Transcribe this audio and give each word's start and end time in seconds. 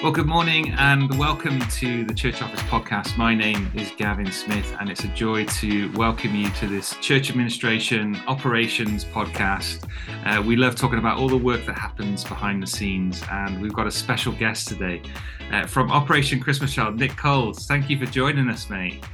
Well, 0.00 0.12
good 0.12 0.28
morning 0.28 0.74
and 0.78 1.12
welcome 1.18 1.58
to 1.58 2.04
the 2.04 2.14
Church 2.14 2.40
Office 2.40 2.60
podcast. 2.60 3.16
My 3.16 3.34
name 3.34 3.68
is 3.74 3.90
Gavin 3.96 4.30
Smith, 4.30 4.76
and 4.78 4.88
it's 4.88 5.02
a 5.02 5.08
joy 5.08 5.44
to 5.44 5.90
welcome 5.94 6.36
you 6.36 6.48
to 6.50 6.68
this 6.68 6.94
church 7.00 7.30
administration 7.30 8.16
operations 8.28 9.04
podcast. 9.04 9.88
Uh, 10.24 10.40
we 10.40 10.54
love 10.54 10.76
talking 10.76 11.00
about 11.00 11.18
all 11.18 11.28
the 11.28 11.36
work 11.36 11.66
that 11.66 11.76
happens 11.76 12.22
behind 12.22 12.62
the 12.62 12.66
scenes, 12.68 13.24
and 13.32 13.60
we've 13.60 13.72
got 13.72 13.88
a 13.88 13.90
special 13.90 14.32
guest 14.34 14.68
today 14.68 15.02
uh, 15.50 15.66
from 15.66 15.90
Operation 15.90 16.38
Christmas 16.38 16.72
Child, 16.72 16.96
Nick 16.96 17.16
Coles. 17.16 17.66
Thank 17.66 17.90
you 17.90 17.98
for 17.98 18.06
joining 18.06 18.48
us, 18.48 18.70
mate. 18.70 19.04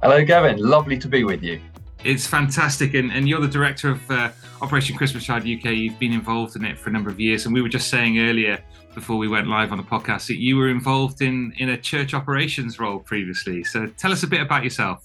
Hello, 0.00 0.24
Gavin. 0.24 0.58
Lovely 0.58 0.96
to 0.96 1.08
be 1.08 1.24
with 1.24 1.42
you. 1.42 1.60
It's 2.02 2.26
fantastic, 2.26 2.94
and, 2.94 3.12
and 3.12 3.28
you're 3.28 3.42
the 3.42 3.48
director 3.48 3.90
of 3.90 4.10
uh, 4.10 4.30
Operation 4.62 4.96
Christmas 4.96 5.24
Child 5.24 5.42
UK. 5.42 5.72
You've 5.72 5.98
been 5.98 6.14
involved 6.14 6.56
in 6.56 6.64
it 6.64 6.78
for 6.78 6.88
a 6.88 6.92
number 6.92 7.10
of 7.10 7.20
years, 7.20 7.44
and 7.44 7.52
we 7.52 7.60
were 7.60 7.68
just 7.68 7.88
saying 7.88 8.18
earlier 8.18 8.58
before 8.94 9.18
we 9.18 9.28
went 9.28 9.48
live 9.48 9.70
on 9.70 9.76
the 9.76 9.84
podcast 9.84 10.26
that 10.28 10.38
you 10.38 10.56
were 10.56 10.70
involved 10.70 11.20
in 11.20 11.52
in 11.58 11.70
a 11.70 11.76
church 11.76 12.14
operations 12.14 12.80
role 12.80 12.98
previously. 12.98 13.62
So 13.64 13.86
tell 13.98 14.12
us 14.12 14.22
a 14.22 14.26
bit 14.26 14.40
about 14.40 14.64
yourself. 14.64 15.04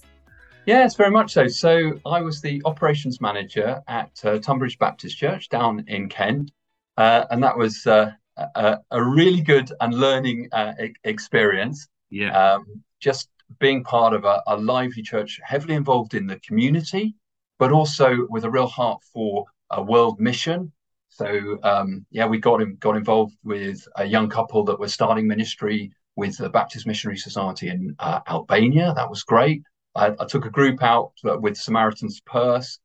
Yes, 0.64 0.96
very 0.96 1.10
much 1.10 1.34
so. 1.34 1.46
So 1.48 2.00
I 2.06 2.22
was 2.22 2.40
the 2.40 2.62
operations 2.64 3.20
manager 3.20 3.82
at 3.88 4.10
uh, 4.24 4.38
Tonbridge 4.38 4.78
Baptist 4.78 5.18
Church 5.18 5.50
down 5.50 5.84
in 5.88 6.08
Kent, 6.08 6.50
uh, 6.96 7.26
and 7.30 7.42
that 7.42 7.58
was 7.58 7.86
uh, 7.86 8.10
a, 8.36 8.78
a, 8.90 9.04
really 9.04 9.42
good 9.42 9.70
and 9.82 9.92
learning 9.92 10.48
uh, 10.52 10.72
experience. 11.04 11.86
Yeah. 12.10 12.54
Um, 12.54 12.82
just 13.00 13.28
being 13.58 13.84
part 13.84 14.12
of 14.12 14.24
a, 14.24 14.42
a 14.46 14.56
lively 14.56 15.02
church, 15.02 15.40
heavily 15.42 15.74
involved 15.74 16.14
in 16.14 16.26
the 16.26 16.38
community, 16.40 17.14
but 17.58 17.72
also 17.72 18.26
with 18.28 18.44
a 18.44 18.50
real 18.50 18.66
heart 18.66 19.00
for 19.12 19.46
a 19.70 19.82
world 19.82 20.20
mission 20.20 20.72
so 21.16 21.58
um, 21.62 22.04
yeah, 22.10 22.26
we 22.26 22.38
got 22.38 22.60
got 22.78 22.96
involved 22.96 23.36
with 23.42 23.88
a 23.96 24.04
young 24.04 24.28
couple 24.28 24.64
that 24.64 24.78
were 24.78 24.88
starting 24.88 25.26
ministry 25.26 25.90
with 26.14 26.36
the 26.36 26.50
Baptist 26.50 26.86
Missionary 26.86 27.16
Society 27.16 27.68
in 27.68 27.96
uh, 27.98 28.20
Albania. 28.28 28.92
That 28.94 29.08
was 29.08 29.22
great. 29.22 29.62
I, 29.94 30.08
I, 30.08 30.26
took 30.26 30.44
a 30.44 30.50
group 30.50 30.82
out 30.82 31.12
with 31.24 31.56
Samaritan's 31.56 32.20
Purse 32.20 32.78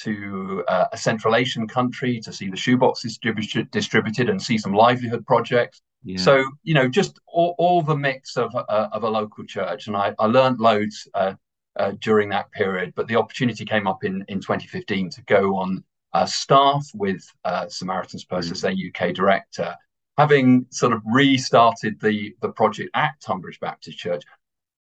to 0.00 0.64
uh, 0.68 0.84
a 0.92 0.98
Central 0.98 1.34
Asian 1.34 1.66
country 1.66 2.20
to 2.20 2.32
see 2.32 2.50
the 2.50 2.58
shoebox 2.58 3.02
distributed, 3.02 3.70
distributed 3.70 4.28
and 4.28 4.40
see 4.40 4.58
some 4.58 4.74
livelihood 4.74 5.24
projects. 5.26 5.80
Yeah. 6.04 6.18
So 6.18 6.44
you 6.62 6.74
know, 6.74 6.88
just 6.88 7.18
all, 7.26 7.54
all 7.58 7.82
the 7.82 7.96
mix 7.96 8.36
of 8.36 8.54
uh, 8.54 8.88
of 8.92 9.02
a 9.02 9.08
local 9.08 9.44
church, 9.44 9.86
and 9.86 9.96
I, 9.96 10.14
I 10.18 10.26
learned 10.26 10.60
loads 10.60 11.08
uh, 11.14 11.34
uh, 11.76 11.92
during 12.00 12.28
that 12.30 12.50
period. 12.52 12.92
But 12.94 13.08
the 13.08 13.16
opportunity 13.16 13.64
came 13.64 13.86
up 13.86 14.04
in 14.04 14.24
in 14.28 14.40
2015 14.40 15.10
to 15.10 15.22
go 15.24 15.56
on 15.56 15.84
uh, 16.12 16.26
staff 16.26 16.86
with 16.94 17.24
uh, 17.44 17.68
Samaritan's 17.68 18.24
Purse 18.24 18.50
as 18.50 18.60
their 18.60 18.72
UK 18.72 19.14
director, 19.14 19.74
having 20.16 20.66
sort 20.70 20.92
of 20.92 21.02
restarted 21.04 22.00
the, 22.00 22.34
the 22.40 22.50
project 22.50 22.90
at 22.94 23.20
Tonbridge 23.20 23.60
Baptist 23.60 23.98
Church 23.98 24.24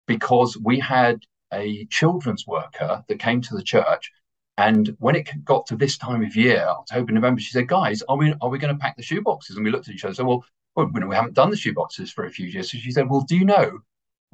because 0.06 0.56
we 0.62 0.78
had 0.78 1.20
a 1.52 1.86
children's 1.86 2.46
worker 2.46 3.02
that 3.08 3.18
came 3.18 3.40
to 3.40 3.54
the 3.54 3.62
church. 3.62 4.10
And 4.56 4.94
when 4.98 5.16
it 5.16 5.28
got 5.44 5.66
to 5.66 5.76
this 5.76 5.98
time 5.98 6.22
of 6.22 6.36
year, 6.36 6.64
October, 6.68 7.12
November, 7.12 7.40
she 7.40 7.50
said, 7.50 7.66
"Guys, 7.66 8.02
are 8.08 8.16
we 8.16 8.34
are 8.40 8.48
we 8.48 8.58
going 8.58 8.72
to 8.74 8.80
pack 8.80 8.96
the 8.96 9.02
shoeboxes?" 9.02 9.56
And 9.56 9.64
we 9.64 9.70
looked 9.70 9.88
at 9.88 9.94
each 9.94 10.04
other. 10.04 10.10
and 10.10 10.16
said, 10.16 10.26
"Well, 10.26 10.44
well, 10.74 10.90
we 10.92 11.14
haven't 11.14 11.34
done 11.34 11.50
the 11.50 11.56
shoeboxes 11.56 12.12
for 12.12 12.24
a 12.24 12.30
few 12.30 12.46
years." 12.46 12.70
So 12.70 12.78
she 12.78 12.90
said, 12.90 13.08
"Well, 13.08 13.22
do 13.22 13.36
you 13.36 13.44
know 13.44 13.80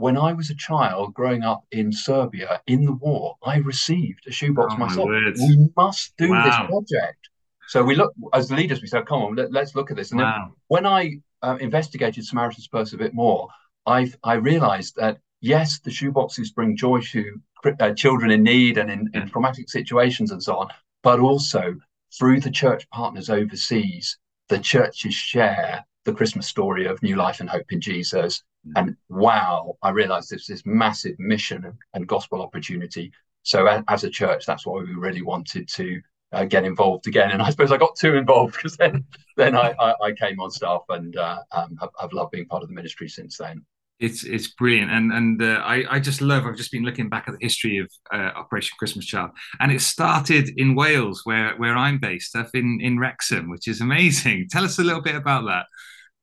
when 0.01 0.17
I 0.17 0.33
was 0.33 0.51
a 0.51 0.55
child 0.55 1.13
growing 1.15 1.43
up 1.43 1.63
in 1.71 1.93
Serbia 1.93 2.63
in 2.67 2.85
the 2.85 2.93
war, 2.93 3.37
I 3.45 3.59
received 3.59 4.27
a 4.27 4.33
shoebox 4.33 4.75
oh 4.75 4.79
myself. 4.79 5.09
We 5.09 5.69
must 5.77 6.17
do 6.17 6.31
wow. 6.31 6.45
this 6.45 6.71
project. 6.71 7.29
So 7.69 7.85
we 7.85 7.95
look 7.95 8.13
as 8.33 8.51
leaders. 8.51 8.81
We 8.81 8.89
said, 8.89 9.07
"Come 9.07 9.23
on, 9.23 9.35
let, 9.37 9.55
us 9.55 9.75
look 9.75 9.91
at 9.91 9.97
this." 9.97 10.11
And 10.11 10.21
wow. 10.21 10.47
then 10.47 10.55
when 10.69 10.87
I 10.87 11.21
uh, 11.43 11.59
investigated 11.61 12.25
Samaritan's 12.25 12.67
Purse 12.67 12.95
a 12.95 12.97
bit 12.97 13.15
more, 13.15 13.49
I 13.87 14.12
I 14.25 14.34
realised 14.34 14.97
that 14.97 15.19
yes, 15.41 15.79
the 15.81 15.91
shoeboxes 15.91 16.55
bring 16.55 16.77
joy 16.77 17.00
to 17.12 17.41
uh, 17.79 17.93
children 17.95 18.31
in 18.31 18.43
need 18.43 18.79
and 18.79 18.91
in, 18.91 19.11
in 19.15 19.29
traumatic 19.29 19.69
situations 19.69 20.31
and 20.31 20.43
so 20.43 20.56
on, 20.56 20.69
but 21.03 21.21
also 21.21 21.77
through 22.19 22.41
the 22.41 22.50
church 22.50 22.89
partners 22.91 23.31
overseas, 23.31 24.19
the 24.49 24.59
churches 24.59 25.15
share 25.15 25.84
the 26.05 26.15
Christmas 26.15 26.47
story 26.47 26.87
of 26.87 27.03
new 27.03 27.16
life 27.16 27.41
and 27.41 27.49
hope 27.49 27.71
in 27.72 27.81
Jesus. 27.81 28.43
Mm. 28.66 28.72
And 28.77 28.97
wow, 29.09 29.77
I 29.83 29.91
realized 29.91 30.31
there's 30.31 30.47
this 30.47 30.65
massive 30.65 31.19
mission 31.19 31.77
and 31.94 32.06
gospel 32.06 32.43
opportunity. 32.43 33.12
So 33.43 33.66
as 33.88 34.05
a 34.05 34.11
church, 34.11 34.47
that's 34.47 34.66
why 34.66 34.81
we 34.81 34.94
really 34.94 35.22
wanted 35.22 35.69
to 35.69 36.00
uh, 36.33 36.44
get 36.44 36.65
involved 36.65 37.06
again. 37.06 37.31
And 37.31 37.43
I 37.43 37.50
suppose 37.50 37.72
I 37.72 37.77
got 37.77 37.97
too 37.97 38.16
involved 38.16 38.55
because 38.56 38.77
then 38.77 39.05
then 39.37 39.56
I, 39.56 39.75
I, 39.78 39.94
I, 40.03 40.12
came 40.12 40.41
on 40.41 40.50
staff 40.50 40.83
and 40.88 41.16
uh, 41.16 41.41
um, 41.53 41.77
have, 41.81 41.91
have 41.99 42.12
loved 42.12 42.32
being 42.32 42.47
part 42.47 42.62
of 42.62 42.69
the 42.69 42.75
ministry 42.75 43.09
since 43.09 43.37
then. 43.37 43.65
It's 44.00 44.25
it's 44.25 44.49
brilliant, 44.49 44.91
and 44.91 45.12
and 45.12 45.43
uh, 45.43 45.62
I 45.62 45.84
I 45.97 46.00
just 46.00 46.22
love. 46.22 46.47
I've 46.47 46.56
just 46.56 46.72
been 46.72 46.84
looking 46.84 47.11
back 47.11 47.28
at 47.28 47.38
the 47.38 47.44
history 47.44 47.78
of 47.78 47.91
uh, 48.12 48.31
Operation 48.34 48.75
Christmas 48.78 49.05
Child, 49.05 49.31
and 49.61 49.71
it 49.71 49.83
started 49.83 50.50
in 50.56 50.75
Wales, 50.75 51.21
where 51.25 51.55
where 51.59 51.77
I'm 51.77 51.99
based, 51.99 52.34
up 52.34 52.49
in 52.55 52.81
in 52.81 52.99
Wrexham, 52.99 53.50
which 53.50 53.69
is 53.69 53.83
amazing. 53.83 54.49
Tell 54.50 54.65
us 54.65 54.78
a 54.78 54.83
little 54.84 55.03
bit 55.03 55.16
about 55.16 55.44
that. 55.47 55.66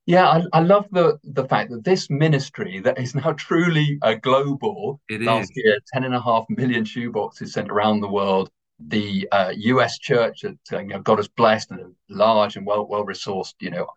Yeah, 0.08 0.28
I, 0.30 0.42
I 0.54 0.60
love 0.62 0.88
the 0.92 1.20
the 1.24 1.46
fact 1.46 1.70
that 1.70 1.84
this 1.84 2.10
ministry 2.10 2.80
that 2.80 2.98
is 2.98 3.14
now 3.14 3.34
truly 3.38 4.00
a 4.02 4.16
global. 4.16 5.00
It 5.10 5.22
last 5.22 5.52
is. 5.52 5.64
year, 5.64 5.78
ten 5.94 6.04
and 6.04 6.16
a 6.16 6.22
half 6.22 6.46
million 6.50 6.84
shoeboxes 6.84 7.50
sent 7.50 7.70
around 7.70 8.00
the 8.00 8.10
world. 8.10 8.50
The 8.80 9.28
uh, 9.32 9.54
U.S. 9.56 10.00
church 10.00 10.42
that 10.42 10.58
uh, 10.72 10.80
you 10.80 10.88
know, 10.88 11.00
God 11.00 11.18
has 11.18 11.28
blessed 11.28 11.72
and 11.72 11.94
large 12.10 12.56
and 12.56 12.66
well 12.66 12.88
well 12.88 13.06
resourced, 13.06 13.56
you 13.60 13.70
know, 13.70 13.88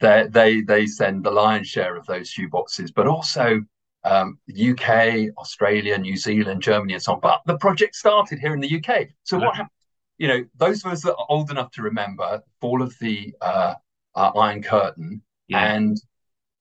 they 0.00 0.26
they 0.28 0.60
they 0.60 0.86
send 0.86 1.24
the 1.24 1.30
lion's 1.30 1.68
share 1.68 1.96
of 1.96 2.06
those 2.06 2.30
shoeboxes, 2.30 2.92
but 2.94 3.06
also 3.06 3.62
um, 4.04 4.38
UK, 4.50 5.30
Australia, 5.38 5.98
New 5.98 6.16
Zealand, 6.16 6.62
Germany, 6.62 6.94
and 6.94 7.02
so 7.02 7.14
on. 7.14 7.20
But 7.20 7.40
the 7.46 7.58
project 7.58 7.96
started 7.96 8.38
here 8.38 8.54
in 8.54 8.60
the 8.60 8.76
UK. 8.76 9.08
So 9.24 9.38
what 9.38 9.56
happened? 9.56 9.70
You 10.18 10.28
know, 10.28 10.44
those 10.56 10.84
of 10.84 10.92
us 10.92 11.02
that 11.02 11.16
are 11.16 11.26
old 11.28 11.50
enough 11.50 11.72
to 11.72 11.82
remember 11.82 12.42
fall 12.60 12.82
of 12.82 12.94
the 13.00 13.34
uh, 13.40 13.74
uh, 14.14 14.30
Iron 14.36 14.62
Curtain, 14.62 15.22
yeah. 15.48 15.74
and 15.74 16.00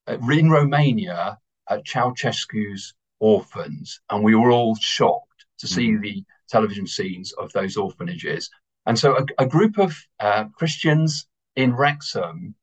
uh, 0.07 0.17
in 0.29 0.49
Romania 0.49 1.37
at 1.69 1.85
Ceausescu's 1.85 2.93
orphans, 3.19 4.01
and 4.09 4.23
we 4.23 4.35
were 4.35 4.51
all 4.51 4.75
shocked 4.75 5.45
to 5.59 5.67
see 5.67 5.89
mm. 5.89 6.01
the 6.01 6.23
television 6.49 6.87
scenes 6.87 7.31
of 7.33 7.51
those 7.53 7.77
orphanages. 7.77 8.49
And 8.85 8.97
so 8.97 9.17
a, 9.17 9.43
a 9.43 9.47
group 9.47 9.77
of 9.77 9.95
uh, 10.19 10.45
Christians 10.55 11.27
in 11.55 11.73
Wrexham 11.73 12.55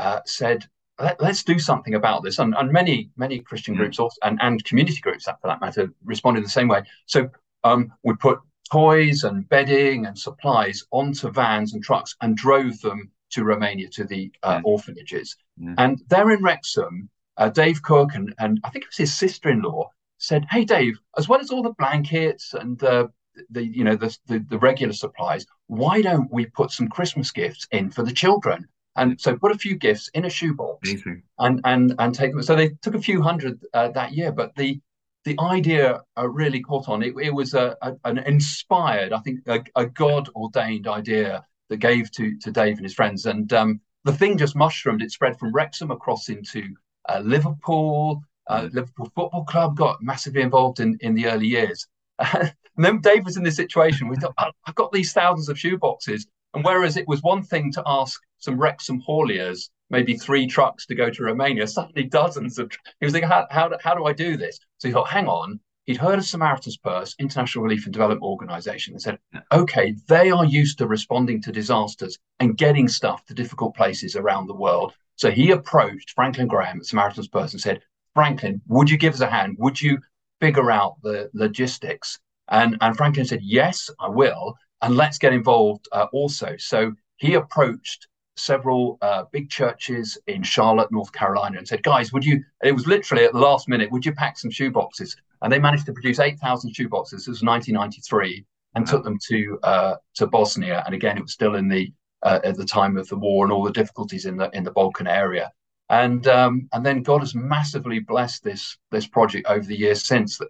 uh, 0.00 0.20
said, 0.24 0.66
Let, 0.98 1.20
us 1.22 1.44
do 1.44 1.58
something 1.58 1.94
about 1.94 2.24
this. 2.24 2.38
And, 2.38 2.54
and 2.56 2.72
many, 2.72 3.10
many 3.16 3.40
Christian 3.40 3.74
groups 3.74 3.98
also, 3.98 4.16
and, 4.22 4.38
and 4.42 4.64
community 4.64 5.00
groups, 5.00 5.24
for 5.24 5.38
that 5.44 5.60
matter, 5.60 5.92
responded 6.04 6.44
the 6.44 6.48
same 6.48 6.68
way. 6.68 6.82
So 7.06 7.28
um, 7.64 7.92
we 8.02 8.14
put 8.14 8.40
toys 8.70 9.24
and 9.24 9.48
bedding 9.48 10.06
and 10.06 10.18
supplies 10.18 10.84
onto 10.90 11.30
vans 11.30 11.74
and 11.74 11.82
trucks 11.82 12.16
and 12.20 12.36
drove 12.36 12.80
them 12.80 13.10
to 13.30 13.44
Romania 13.44 13.88
to 13.90 14.04
the 14.04 14.32
uh, 14.42 14.60
orphanages. 14.64 15.36
And 15.78 16.02
there 16.08 16.30
in 16.30 16.42
Wrexham, 16.42 17.08
uh, 17.36 17.48
Dave 17.48 17.82
Cook 17.82 18.14
and, 18.14 18.34
and 18.38 18.60
I 18.64 18.70
think 18.70 18.84
it 18.84 18.88
was 18.88 18.96
his 18.96 19.14
sister-in-law 19.14 19.90
said, 20.18 20.46
"Hey, 20.50 20.64
Dave, 20.64 20.98
as 21.16 21.28
well 21.28 21.40
as 21.40 21.50
all 21.50 21.62
the 21.62 21.74
blankets 21.78 22.54
and 22.54 22.82
uh, 22.82 23.08
the 23.50 23.64
you 23.64 23.84
know 23.84 23.96
the, 23.96 24.16
the, 24.26 24.38
the 24.40 24.58
regular 24.58 24.92
supplies, 24.92 25.46
why 25.66 26.02
don't 26.02 26.30
we 26.32 26.46
put 26.46 26.70
some 26.70 26.88
Christmas 26.88 27.30
gifts 27.30 27.66
in 27.70 27.90
for 27.90 28.02
the 28.02 28.12
children?" 28.12 28.68
And 28.96 29.20
so 29.20 29.36
put 29.36 29.52
a 29.52 29.58
few 29.58 29.76
gifts 29.76 30.10
in 30.14 30.24
a 30.24 30.30
shoebox 30.30 30.88
Amazing. 30.88 31.22
and 31.38 31.60
and 31.64 31.94
and 31.98 32.14
take 32.14 32.32
them. 32.32 32.42
So 32.42 32.56
they 32.56 32.70
took 32.82 32.94
a 32.94 33.00
few 33.00 33.22
hundred 33.22 33.60
uh, 33.72 33.88
that 33.88 34.12
year, 34.12 34.32
but 34.32 34.54
the 34.56 34.80
the 35.24 35.36
idea 35.40 36.00
uh, 36.18 36.28
really 36.28 36.60
caught 36.60 36.88
on. 36.88 37.02
It, 37.02 37.14
it 37.20 37.34
was 37.34 37.54
a, 37.54 37.76
a, 37.82 37.94
an 38.04 38.18
inspired, 38.18 39.12
I 39.12 39.18
think, 39.20 39.40
a, 39.46 39.62
a 39.76 39.86
God 39.86 40.28
ordained 40.34 40.88
idea 40.88 41.44
that 41.68 41.76
gave 41.76 42.10
to 42.12 42.36
to 42.38 42.50
Dave 42.50 42.76
and 42.76 42.84
his 42.84 42.94
friends. 42.94 43.26
And 43.26 43.52
um, 43.52 43.80
the 44.04 44.12
thing 44.12 44.38
just 44.38 44.56
mushroomed. 44.56 45.02
It 45.02 45.12
spread 45.12 45.38
from 45.38 45.52
Wrexham 45.52 45.90
across 45.90 46.28
into 46.28 46.74
uh, 47.08 47.20
Liverpool. 47.24 48.22
Uh, 48.48 48.68
Liverpool 48.72 49.12
Football 49.14 49.44
Club 49.44 49.76
got 49.76 50.02
massively 50.02 50.42
involved 50.42 50.80
in 50.80 50.98
in 51.00 51.14
the 51.14 51.26
early 51.26 51.46
years. 51.46 51.86
and 52.18 52.52
then 52.76 53.00
Dave 53.00 53.24
was 53.24 53.36
in 53.36 53.44
this 53.44 53.56
situation. 53.56 54.08
We 54.08 54.16
thought, 54.16 54.34
oh, 54.38 54.50
I've 54.66 54.74
got 54.74 54.92
these 54.92 55.12
thousands 55.12 55.48
of 55.48 55.56
shoeboxes. 55.56 56.26
And 56.54 56.64
whereas 56.64 56.96
it 56.96 57.06
was 57.06 57.22
one 57.22 57.42
thing 57.42 57.72
to 57.72 57.82
ask 57.86 58.20
some 58.38 58.58
Wrexham 58.58 59.02
hauliers, 59.02 59.70
maybe 59.88 60.16
three 60.16 60.46
trucks 60.46 60.86
to 60.86 60.94
go 60.94 61.10
to 61.10 61.22
Romania, 61.22 61.66
suddenly 61.66 62.04
dozens 62.04 62.58
of. 62.58 62.72
He 62.98 63.06
was 63.06 63.12
thinking, 63.12 63.30
how, 63.30 63.46
how, 63.50 63.70
how 63.82 63.94
do 63.94 64.04
I 64.04 64.12
do 64.12 64.36
this? 64.36 64.58
So 64.78 64.88
he 64.88 64.92
thought, 64.92 65.08
hang 65.08 65.28
on. 65.28 65.60
He'd 65.84 65.96
heard 65.96 66.18
of 66.18 66.24
Samaritan's 66.24 66.76
Purse, 66.76 67.14
International 67.18 67.64
Relief 67.64 67.84
and 67.84 67.92
Development 67.92 68.22
Organization, 68.22 68.94
and 68.94 69.02
said, 69.02 69.18
okay, 69.50 69.94
they 70.08 70.30
are 70.30 70.44
used 70.44 70.78
to 70.78 70.86
responding 70.86 71.40
to 71.42 71.52
disasters 71.52 72.18
and 72.38 72.56
getting 72.56 72.86
stuff 72.86 73.24
to 73.26 73.34
difficult 73.34 73.74
places 73.74 74.14
around 74.14 74.46
the 74.46 74.54
world. 74.54 74.92
So 75.16 75.30
he 75.30 75.50
approached 75.50 76.12
Franklin 76.14 76.48
Graham 76.48 76.78
at 76.78 76.86
Samaritan's 76.86 77.28
Purse 77.28 77.52
and 77.52 77.60
said, 77.60 77.80
Franklin, 78.14 78.60
would 78.68 78.90
you 78.90 78.98
give 78.98 79.14
us 79.14 79.20
a 79.20 79.30
hand? 79.30 79.56
Would 79.58 79.80
you 79.80 79.98
figure 80.40 80.70
out 80.70 80.96
the 81.02 81.30
logistics? 81.32 82.18
And, 82.48 82.76
and 82.80 82.96
Franklin 82.96 83.26
said, 83.26 83.40
yes, 83.42 83.90
I 83.98 84.08
will 84.08 84.56
and 84.82 84.96
let's 84.96 85.18
get 85.18 85.32
involved 85.32 85.88
uh, 85.92 86.06
also. 86.12 86.56
So 86.58 86.92
he 87.16 87.34
approached 87.34 88.08
several 88.36 88.98
uh, 89.02 89.24
big 89.32 89.50
churches 89.50 90.16
in 90.26 90.42
Charlotte, 90.42 90.90
North 90.90 91.12
Carolina, 91.12 91.58
and 91.58 91.68
said, 91.68 91.82
"Guys, 91.82 92.12
would 92.12 92.24
you?" 92.24 92.42
It 92.62 92.72
was 92.72 92.86
literally 92.86 93.24
at 93.24 93.32
the 93.32 93.38
last 93.38 93.68
minute. 93.68 93.90
Would 93.90 94.06
you 94.06 94.12
pack 94.12 94.38
some 94.38 94.50
shoeboxes? 94.50 95.16
And 95.42 95.52
they 95.52 95.58
managed 95.58 95.86
to 95.86 95.92
produce 95.92 96.18
eight 96.18 96.38
thousand 96.38 96.74
shoe 96.74 96.88
boxes. 96.88 97.20
This 97.20 97.28
was 97.28 97.42
1993, 97.42 98.44
and 98.74 98.86
wow. 98.86 98.90
took 98.90 99.04
them 99.04 99.18
to 99.28 99.58
uh, 99.62 99.96
to 100.14 100.26
Bosnia. 100.26 100.82
And 100.86 100.94
again, 100.94 101.16
it 101.16 101.22
was 101.22 101.32
still 101.32 101.54
in 101.54 101.68
the 101.68 101.92
uh, 102.22 102.40
at 102.44 102.56
the 102.56 102.64
time 102.64 102.96
of 102.96 103.08
the 103.08 103.16
war 103.16 103.44
and 103.44 103.52
all 103.52 103.64
the 103.64 103.72
difficulties 103.72 104.26
in 104.26 104.36
the 104.36 104.50
in 104.52 104.64
the 104.64 104.72
Balkan 104.72 105.06
area. 105.06 105.50
And 105.88 106.26
um, 106.28 106.68
and 106.72 106.86
then 106.86 107.02
God 107.02 107.20
has 107.20 107.34
massively 107.34 107.98
blessed 107.98 108.44
this 108.44 108.78
this 108.90 109.06
project 109.06 109.46
over 109.48 109.64
the 109.64 109.78
years 109.78 110.04
since 110.06 110.38
that 110.38 110.48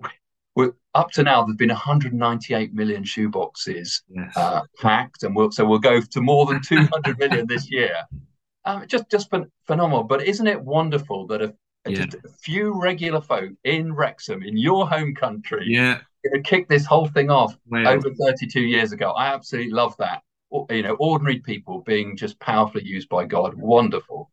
we're 0.61 0.73
up 0.95 1.11
to 1.13 1.23
now 1.23 1.45
there's 1.45 1.57
been 1.57 1.69
198 1.69 2.75
million 2.75 3.05
shoeboxes 3.05 4.03
yes. 4.09 4.37
uh, 4.37 4.63
packed 4.79 5.23
and 5.23 5.35
we'll, 5.35 5.51
so 5.51 5.65
we'll 5.65 5.79
go 5.79 6.01
to 6.01 6.21
more 6.21 6.47
than 6.47 6.61
200 6.63 7.19
million 7.19 7.47
this 7.47 7.71
year. 7.71 7.95
Um, 8.65 8.85
just 8.87 9.11
just 9.11 9.31
phenomenal. 9.67 10.05
But 10.05 10.27
isn't 10.27 10.47
it 10.47 10.61
wonderful 10.61 11.27
that 11.29 11.43
a, 11.43 11.55
yeah. 11.87 12.05
just 12.05 12.15
a 12.25 12.29
few 12.29 12.81
regular 12.81 13.21
folk 13.21 13.53
in 13.65 13.95
wrexham 13.95 14.43
in 14.43 14.57
your 14.57 14.89
home 14.89 15.15
country 15.15 15.65
yeah. 15.67 16.01
kick 16.45 16.69
this 16.69 16.85
whole 16.85 17.09
thing 17.09 17.31
off 17.31 17.57
over 17.73 18.11
32 18.11 18.61
years 18.61 18.93
ago? 18.93 19.13
I 19.13 19.29
absolutely 19.29 19.73
love 19.73 19.97
that. 19.99 20.23
You 20.69 20.83
know 20.83 20.97
ordinary 20.99 21.39
people 21.39 21.81
being 21.83 22.17
just 22.17 22.39
powerfully 22.41 22.85
used 22.85 23.09
by 23.09 23.25
god. 23.25 23.55
Wonderful. 23.55 24.31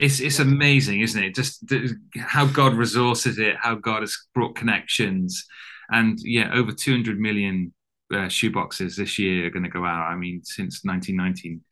It's 0.00 0.18
it's 0.20 0.40
amazing, 0.40 1.00
isn't 1.00 1.22
it? 1.22 1.34
Just 1.34 1.64
how 2.18 2.46
God 2.46 2.74
resources 2.74 3.38
it, 3.38 3.56
how 3.56 3.76
God 3.76 4.00
has 4.00 4.16
brought 4.34 4.56
connections, 4.56 5.46
and 5.90 6.18
yeah, 6.22 6.50
over 6.54 6.72
200 6.72 7.18
million 7.18 7.72
uh, 8.12 8.26
shoeboxes 8.28 8.96
this 8.96 9.18
year 9.18 9.46
are 9.46 9.50
going 9.50 9.64
to 9.64 9.68
go 9.68 9.84
out. 9.84 10.10
I 10.10 10.16
mean, 10.16 10.42
since 10.44 10.84
1919 10.84 11.62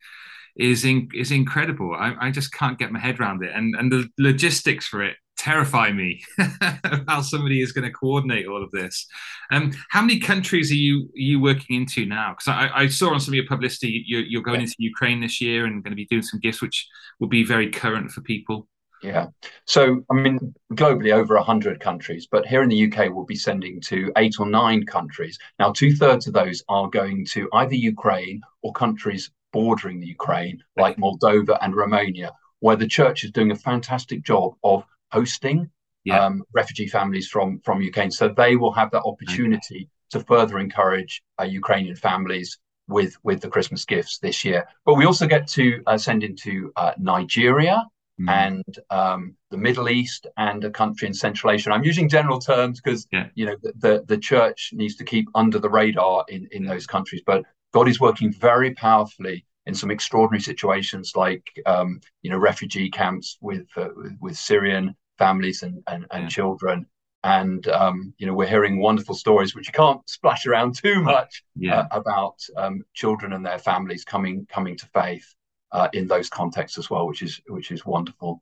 is 0.57 0.85
in, 0.85 1.09
is 1.13 1.31
incredible. 1.31 1.93
I, 1.93 2.15
I 2.19 2.31
just 2.31 2.53
can't 2.53 2.79
get 2.79 2.91
my 2.91 2.99
head 2.99 3.19
around 3.19 3.43
it, 3.43 3.51
and 3.53 3.75
and 3.75 3.91
the 3.91 4.07
logistics 4.17 4.87
for 4.87 5.03
it 5.03 5.15
terrify 5.39 5.89
me 5.89 6.21
how 7.07 7.21
somebody 7.21 7.61
is 7.61 7.71
going 7.71 7.85
to 7.85 7.93
coordinate 7.93 8.45
all 8.45 8.61
of 8.61 8.69
this. 8.71 9.07
Um, 9.51 9.71
how 9.89 10.01
many 10.01 10.19
countries 10.19 10.69
are 10.69 10.75
you 10.75 11.05
are 11.15 11.25
you 11.31 11.39
working 11.39 11.77
into 11.77 12.05
now? 12.05 12.35
Because 12.37 12.49
I, 12.49 12.81
I, 12.83 12.87
saw 12.87 13.13
on 13.13 13.21
some 13.21 13.31
of 13.31 13.35
your 13.35 13.47
publicity 13.47 14.03
you're, 14.05 14.21
you're 14.21 14.41
going 14.41 14.61
into 14.61 14.75
Ukraine 14.79 15.21
this 15.21 15.39
year 15.39 15.65
and 15.65 15.81
going 15.81 15.91
to 15.91 15.95
be 15.95 16.05
doing 16.05 16.21
some 16.21 16.41
gifts, 16.41 16.61
which 16.61 16.87
will 17.19 17.29
be 17.29 17.43
very 17.43 17.71
current 17.71 18.11
for 18.11 18.21
people. 18.21 18.67
Yeah. 19.01 19.27
So, 19.65 20.03
I 20.11 20.13
mean, 20.13 20.53
globally 20.73 21.13
over 21.13 21.35
100 21.35 21.79
countries, 21.79 22.27
but 22.29 22.45
here 22.45 22.63
in 22.63 22.69
the 22.69 22.91
UK, 22.91 23.13
we'll 23.13 23.25
be 23.25 23.35
sending 23.35 23.79
to 23.81 24.11
eight 24.17 24.35
or 24.39 24.45
nine 24.45 24.85
countries. 24.85 25.39
Now, 25.57 25.71
two 25.71 25.95
thirds 25.95 26.27
of 26.27 26.33
those 26.33 26.63
are 26.67 26.89
going 26.89 27.25
to 27.31 27.49
either 27.53 27.75
Ukraine 27.75 28.41
or 28.61 28.73
countries 28.73 29.31
bordering 29.53 29.99
the 29.99 30.07
Ukraine, 30.07 30.61
like 30.77 30.97
Moldova 30.97 31.57
and 31.61 31.75
Romania, 31.75 32.31
where 32.59 32.75
the 32.75 32.87
church 32.87 33.23
is 33.23 33.31
doing 33.31 33.51
a 33.51 33.55
fantastic 33.55 34.23
job 34.23 34.53
of 34.63 34.83
hosting 35.11 35.69
yeah. 36.03 36.25
um, 36.25 36.43
refugee 36.53 36.87
families 36.87 37.27
from 37.27 37.59
from 37.61 37.81
Ukraine. 37.81 38.11
So 38.11 38.29
they 38.29 38.55
will 38.55 38.73
have 38.73 38.91
that 38.91 39.03
opportunity 39.03 39.81
okay. 39.81 40.19
to 40.19 40.25
further 40.25 40.59
encourage 40.59 41.21
uh, 41.39 41.45
Ukrainian 41.45 41.95
families 41.95 42.57
with 42.87 43.15
with 43.23 43.41
the 43.41 43.49
Christmas 43.49 43.85
gifts 43.85 44.19
this 44.19 44.43
year. 44.43 44.67
But 44.85 44.95
we 44.95 45.05
also 45.05 45.27
get 45.27 45.47
to 45.49 45.81
uh, 45.87 45.97
send 45.97 46.23
into 46.23 46.71
uh, 46.75 46.93
Nigeria 46.97 47.85
mm. 48.19 48.29
and 48.29 48.63
um, 48.89 49.35
the 49.51 49.57
Middle 49.57 49.89
East 49.89 50.27
and 50.37 50.63
a 50.63 50.69
country 50.69 51.07
in 51.07 51.13
Central 51.13 51.51
Asia. 51.51 51.71
I'm 51.71 51.83
using 51.83 52.09
general 52.09 52.39
terms 52.39 52.81
because 52.81 53.07
yeah. 53.11 53.27
you 53.35 53.45
know 53.45 53.55
the, 53.61 53.73
the, 53.77 54.05
the 54.07 54.17
church 54.17 54.71
needs 54.73 54.95
to 54.97 55.03
keep 55.03 55.27
under 55.35 55.59
the 55.59 55.69
radar 55.69 56.25
in 56.29 56.47
in 56.51 56.65
those 56.65 56.85
countries. 56.85 57.21
But 57.25 57.43
God 57.73 57.87
is 57.87 57.99
working 57.99 58.33
very 58.33 58.73
powerfully 58.73 59.45
in 59.65 59.75
some 59.75 59.91
extraordinary 59.91 60.41
situations 60.41 61.13
like 61.15 61.45
um, 61.65 62.01
you 62.21 62.31
know 62.31 62.37
refugee 62.37 62.89
camps 62.89 63.37
with 63.41 63.67
uh, 63.77 63.89
with 64.19 64.37
Syrian 64.37 64.95
families 65.17 65.63
and 65.63 65.83
and, 65.87 66.05
and 66.11 66.23
yeah. 66.23 66.29
children 66.29 66.85
and 67.23 67.67
um, 67.67 68.13
you 68.17 68.25
know 68.25 68.33
we're 68.33 68.47
hearing 68.47 68.79
wonderful 68.79 69.15
stories 69.15 69.53
which 69.53 69.67
you 69.67 69.73
can't 69.73 70.01
splash 70.09 70.45
around 70.45 70.75
too 70.75 71.01
much 71.01 71.43
yeah. 71.55 71.81
uh, 71.81 71.87
about 71.91 72.39
um, 72.57 72.81
children 72.93 73.33
and 73.33 73.45
their 73.45 73.59
families 73.59 74.03
coming 74.03 74.45
coming 74.49 74.77
to 74.77 74.87
faith 74.93 75.35
uh, 75.71 75.87
in 75.93 76.07
those 76.07 76.29
contexts 76.29 76.77
as 76.77 76.89
well 76.89 77.07
which 77.07 77.21
is 77.21 77.41
which 77.47 77.71
is 77.71 77.85
wonderful 77.85 78.41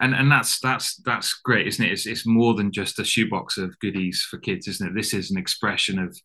and 0.00 0.14
and 0.14 0.30
that's 0.30 0.60
that's 0.60 0.96
that's 1.04 1.34
great 1.44 1.66
isn't 1.66 1.84
it 1.84 1.92
it's, 1.92 2.06
it's 2.06 2.26
more 2.26 2.54
than 2.54 2.72
just 2.72 2.98
a 2.98 3.04
shoebox 3.04 3.58
of 3.58 3.78
goodies 3.80 4.26
for 4.28 4.38
kids 4.38 4.66
isn't 4.66 4.88
it 4.88 4.94
this 4.94 5.12
is 5.12 5.30
an 5.30 5.38
expression 5.38 5.98
of 5.98 6.16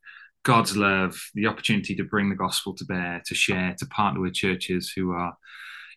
God's 0.43 0.77
love, 0.77 1.19
the 1.33 1.47
opportunity 1.47 1.95
to 1.95 2.03
bring 2.03 2.29
the 2.29 2.35
gospel 2.35 2.73
to 2.75 2.85
bear, 2.85 3.21
to 3.25 3.35
share, 3.35 3.75
to 3.77 3.85
partner 3.87 4.21
with 4.21 4.33
churches 4.33 4.91
who 4.95 5.11
are, 5.11 5.35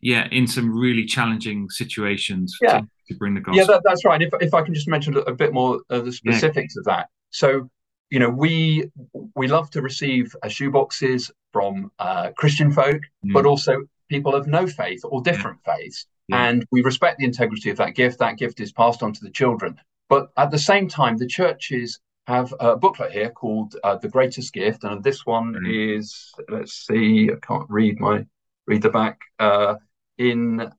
yeah, 0.00 0.26
in 0.32 0.46
some 0.46 0.76
really 0.76 1.04
challenging 1.04 1.70
situations 1.70 2.56
yeah. 2.60 2.80
to, 2.80 2.88
to 3.08 3.14
bring 3.14 3.34
the 3.34 3.40
gospel. 3.40 3.58
Yeah, 3.58 3.66
that, 3.66 3.82
that's 3.84 4.04
right. 4.04 4.20
If, 4.20 4.32
if 4.40 4.52
I 4.52 4.62
can 4.62 4.74
just 4.74 4.88
mention 4.88 5.16
a 5.16 5.32
bit 5.32 5.52
more 5.52 5.80
of 5.90 6.04
the 6.04 6.12
specifics 6.12 6.74
yeah. 6.76 6.80
of 6.80 6.84
that. 6.86 7.08
So, 7.30 7.70
you 8.10 8.18
know, 8.18 8.28
we 8.28 8.90
we 9.34 9.46
love 9.46 9.70
to 9.70 9.80
receive 9.80 10.34
uh, 10.42 10.48
shoeboxes 10.48 11.30
from 11.52 11.90
uh, 11.98 12.30
Christian 12.36 12.72
folk, 12.72 13.00
mm. 13.24 13.32
but 13.32 13.46
also 13.46 13.78
people 14.12 14.34
of 14.34 14.46
no 14.46 14.66
faith 14.66 15.00
or 15.04 15.22
different 15.22 15.58
yeah. 15.66 15.76
faiths. 15.76 16.06
And 16.30 16.64
we 16.70 16.82
respect 16.82 17.18
the 17.18 17.24
integrity 17.26 17.68
of 17.70 17.76
that 17.76 17.94
gift. 17.94 18.18
That 18.18 18.38
gift 18.38 18.60
is 18.60 18.72
passed 18.72 19.02
on 19.02 19.12
to 19.12 19.20
the 19.22 19.30
children. 19.30 19.78
But 20.08 20.30
at 20.36 20.50
the 20.50 20.58
same 20.58 20.88
time, 20.88 21.16
the 21.16 21.26
churches 21.26 22.00
have 22.26 22.54
a 22.60 22.76
booklet 22.76 23.12
here 23.12 23.30
called 23.30 23.76
uh, 23.82 23.96
"The 23.96 24.08
Greatest 24.08 24.52
Gift," 24.52 24.84
and 24.84 25.02
this 25.02 25.26
one 25.26 25.54
mm. 25.54 25.96
is 25.96 26.32
let's 26.48 26.86
see, 26.86 27.30
I 27.30 27.36
can't 27.46 27.68
read 27.68 27.98
my 28.00 28.24
read 28.66 28.82
the 28.82 28.90
back 28.90 29.18
uh, 29.38 29.74
in. 30.18 30.70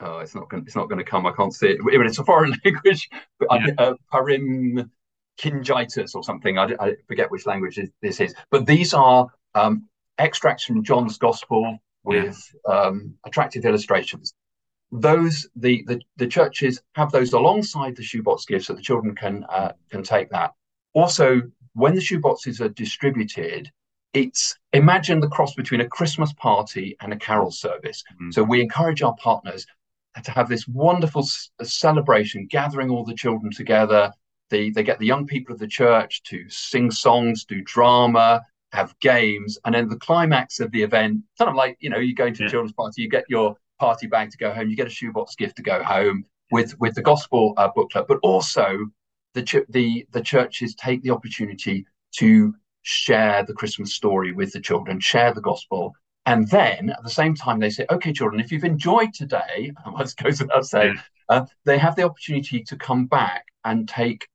Oh, 0.00 0.18
it's 0.18 0.34
not 0.34 0.48
going. 0.48 0.64
It's 0.64 0.76
not 0.76 0.88
going 0.88 0.98
to 0.98 1.10
come. 1.10 1.26
I 1.26 1.32
can't 1.32 1.54
see 1.54 1.70
it. 1.70 1.80
It's 1.82 2.18
a 2.18 2.24
foreign 2.24 2.54
language. 2.64 3.08
But 3.40 3.60
yeah. 3.66 3.74
Uh, 3.78 3.94
Parim 4.12 4.90
Kingitis 5.40 6.14
or 6.14 6.22
something. 6.22 6.58
I, 6.58 6.74
I, 6.78 6.94
forget 7.06 7.30
which 7.30 7.46
language 7.46 7.80
this 8.02 8.20
is. 8.20 8.34
But 8.50 8.66
these 8.66 8.94
are 8.94 9.28
um, 9.54 9.88
extracts 10.18 10.64
from 10.64 10.84
John's 10.84 11.18
Gospel 11.18 11.78
with 12.04 12.38
yeah. 12.66 12.74
um, 12.74 13.14
attractive 13.24 13.64
illustrations. 13.64 14.34
Those 14.90 15.46
the, 15.54 15.84
the 15.86 16.00
the 16.16 16.26
churches 16.26 16.80
have 16.94 17.12
those 17.12 17.32
alongside 17.34 17.94
the 17.96 18.02
shoebox 18.02 18.46
gifts, 18.46 18.66
so 18.66 18.72
the 18.72 18.80
children 18.80 19.14
can 19.14 19.44
uh, 19.50 19.72
can 19.90 20.02
take 20.02 20.30
that 20.30 20.52
also, 20.94 21.42
when 21.74 21.94
the 21.94 22.00
shoeboxes 22.00 22.60
are 22.60 22.70
distributed, 22.70 23.70
it's 24.14 24.56
imagine 24.72 25.20
the 25.20 25.28
cross 25.28 25.54
between 25.54 25.80
a 25.80 25.88
Christmas 25.88 26.32
party 26.32 26.96
and 27.00 27.12
a 27.12 27.16
carol 27.16 27.50
service. 27.50 28.02
Mm-hmm. 28.14 28.30
So 28.32 28.42
we 28.42 28.60
encourage 28.60 29.02
our 29.02 29.14
partners 29.16 29.66
to 30.22 30.30
have 30.32 30.48
this 30.48 30.66
wonderful 30.66 31.22
s- 31.22 31.50
celebration, 31.62 32.46
gathering 32.46 32.90
all 32.90 33.04
the 33.04 33.14
children 33.14 33.52
together. 33.52 34.12
They, 34.50 34.70
they 34.70 34.82
get 34.82 34.98
the 34.98 35.06
young 35.06 35.26
people 35.26 35.52
of 35.52 35.60
the 35.60 35.68
church 35.68 36.22
to 36.24 36.48
sing 36.48 36.90
songs, 36.90 37.44
do 37.44 37.62
drama, 37.62 38.42
have 38.72 38.98
games, 39.00 39.58
and 39.64 39.74
then 39.74 39.88
the 39.88 39.96
climax 39.96 40.60
of 40.60 40.70
the 40.72 40.82
event, 40.82 41.22
kind 41.38 41.48
of 41.48 41.56
like 41.56 41.76
you 41.80 41.90
know, 41.90 41.98
you 41.98 42.14
go 42.14 42.30
to 42.30 42.42
yeah. 42.42 42.46
a 42.46 42.50
children's 42.50 42.72
party, 42.72 43.02
you 43.02 43.08
get 43.08 43.24
your 43.28 43.56
party 43.78 44.06
bag 44.06 44.30
to 44.30 44.38
go 44.38 44.52
home, 44.52 44.68
you 44.68 44.76
get 44.76 44.86
a 44.86 44.90
shoebox 44.90 45.34
gift 45.36 45.56
to 45.56 45.62
go 45.62 45.82
home 45.82 46.24
with 46.50 46.78
with 46.78 46.94
the 46.94 47.02
gospel 47.02 47.54
uh, 47.56 47.68
booklet, 47.74 48.06
but 48.08 48.18
also 48.22 48.78
the, 49.34 49.42
ch- 49.42 49.68
the, 49.68 50.06
the 50.12 50.20
churches 50.20 50.74
take 50.74 51.02
the 51.02 51.10
opportunity 51.10 51.86
to 52.16 52.54
share 52.82 53.44
the 53.44 53.52
Christmas 53.52 53.94
story 53.94 54.32
with 54.32 54.52
the 54.52 54.60
children, 54.60 55.00
share 55.00 55.32
the 55.32 55.40
gospel. 55.40 55.94
And 56.26 56.48
then 56.48 56.90
at 56.90 57.02
the 57.02 57.10
same 57.10 57.34
time, 57.34 57.58
they 57.58 57.70
say, 57.70 57.86
okay, 57.90 58.12
children, 58.12 58.40
if 58.40 58.52
you've 58.52 58.64
enjoyed 58.64 59.14
today, 59.14 59.72
as 60.00 60.14
goes 60.14 60.40
without 60.40 60.66
saying, 60.66 60.96
uh, 61.28 61.46
they 61.64 61.78
have 61.78 61.96
the 61.96 62.02
opportunity 62.02 62.62
to 62.64 62.76
come 62.76 63.06
back 63.06 63.44
and 63.64 63.88
take 63.88 64.26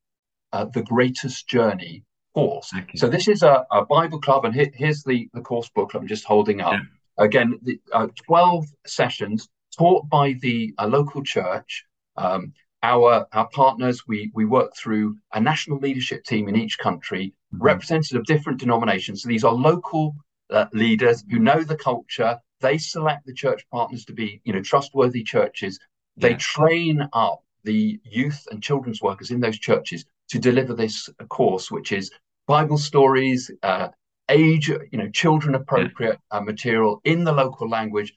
uh, 0.52 0.66
the 0.66 0.84
greatest 0.84 1.48
journey 1.48 2.04
course. 2.34 2.72
So 2.96 3.08
this 3.08 3.28
is 3.28 3.44
a, 3.44 3.66
a 3.72 3.86
Bible 3.86 4.20
club, 4.20 4.46
and 4.46 4.54
here, 4.54 4.70
here's 4.74 5.04
the, 5.04 5.30
the 5.34 5.42
course 5.42 5.70
booklet 5.70 6.02
I'm 6.02 6.08
just 6.08 6.26
holding 6.26 6.62
up. 6.62 6.74
Yeah. 6.74 7.24
Again, 7.24 7.60
the, 7.62 7.80
uh, 7.92 8.08
12 8.26 8.66
sessions 8.86 9.50
taught 9.78 10.10
by 10.10 10.34
the 10.42 10.74
uh, 10.78 10.88
local 10.88 11.24
church. 11.24 11.86
Um, 12.18 12.54
our 12.84 13.26
our 13.32 13.48
partners 13.50 14.04
we 14.08 14.30
we 14.36 14.46
work 14.46 14.76
through 14.76 15.18
a 15.34 15.40
national 15.40 15.80
leadership 15.80 16.24
team 16.26 16.48
in 16.48 16.56
each 16.56 16.78
country 16.78 17.34
mm-hmm. 17.54 17.64
representative 17.64 18.20
of 18.20 18.26
different 18.26 18.60
denominations 18.60 19.24
so 19.24 19.30
these 19.30 19.46
are 19.46 19.54
local 19.54 20.16
uh, 20.52 20.66
leaders 20.74 21.24
who 21.32 21.40
know 21.40 21.64
the 21.64 21.78
culture 21.78 22.38
they 22.60 22.78
select 22.78 23.26
the 23.26 23.34
church 23.34 23.66
partners 23.72 24.06
to 24.06 24.14
be 24.14 24.42
you 24.44 24.54
know 24.54 24.62
trustworthy 24.62 25.24
churches 25.24 25.80
they 26.18 26.32
yeah. 26.32 26.38
train 26.38 27.10
up 27.14 27.40
the 27.64 28.00
youth 28.04 28.46
and 28.52 28.62
children's 28.62 29.02
workers 29.02 29.32
in 29.32 29.40
those 29.40 29.58
churches 29.58 30.06
to 30.30 30.38
deliver 30.38 30.74
this 30.74 31.10
course 31.30 31.72
which 31.72 31.92
is 31.92 32.12
bible 32.48 32.78
stories 32.78 33.52
uh, 33.64 33.88
age 34.30 34.70
you 34.70 34.98
know 34.98 35.10
children 35.10 35.56
appropriate 35.56 36.20
uh, 36.32 36.42
material 36.42 37.02
in 37.04 37.24
the 37.24 37.32
local 37.32 37.68
language 37.68 38.14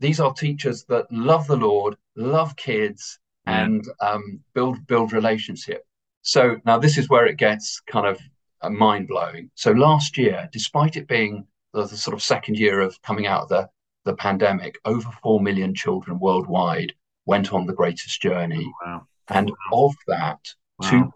these 0.00 0.20
are 0.20 0.32
teachers 0.32 0.84
that 0.84 1.06
love 1.10 1.46
the 1.46 1.56
lord 1.56 1.96
love 2.16 2.56
kids 2.56 3.18
and 3.46 3.84
um, 4.00 4.40
build 4.54 4.86
build 4.86 5.12
relationship. 5.12 5.86
So 6.22 6.56
now 6.64 6.78
this 6.78 6.96
is 6.98 7.08
where 7.08 7.26
it 7.26 7.36
gets 7.36 7.80
kind 7.80 8.06
of 8.06 8.20
uh, 8.62 8.70
mind 8.70 9.08
blowing. 9.08 9.50
So 9.54 9.72
last 9.72 10.16
year, 10.16 10.48
despite 10.52 10.96
it 10.96 11.06
being 11.06 11.46
the, 11.72 11.82
the, 11.82 11.96
sort 11.96 12.14
of 12.14 12.22
second 12.22 12.58
year 12.58 12.80
of 12.80 13.00
coming 13.02 13.26
out 13.26 13.42
of 13.42 13.48
the 13.48 13.68
the 14.04 14.16
pandemic, 14.16 14.78
over 14.84 15.08
4 15.22 15.40
million 15.40 15.74
children 15.74 16.18
worldwide 16.18 16.92
went 17.24 17.54
on 17.54 17.66
the 17.66 17.72
greatest 17.72 18.20
journey. 18.20 18.66
Oh, 18.66 18.86
wow. 18.86 19.06
And 19.28 19.50
wow. 19.50 19.86
of 19.86 19.94
that, 20.08 20.40
Wow. 20.80 21.12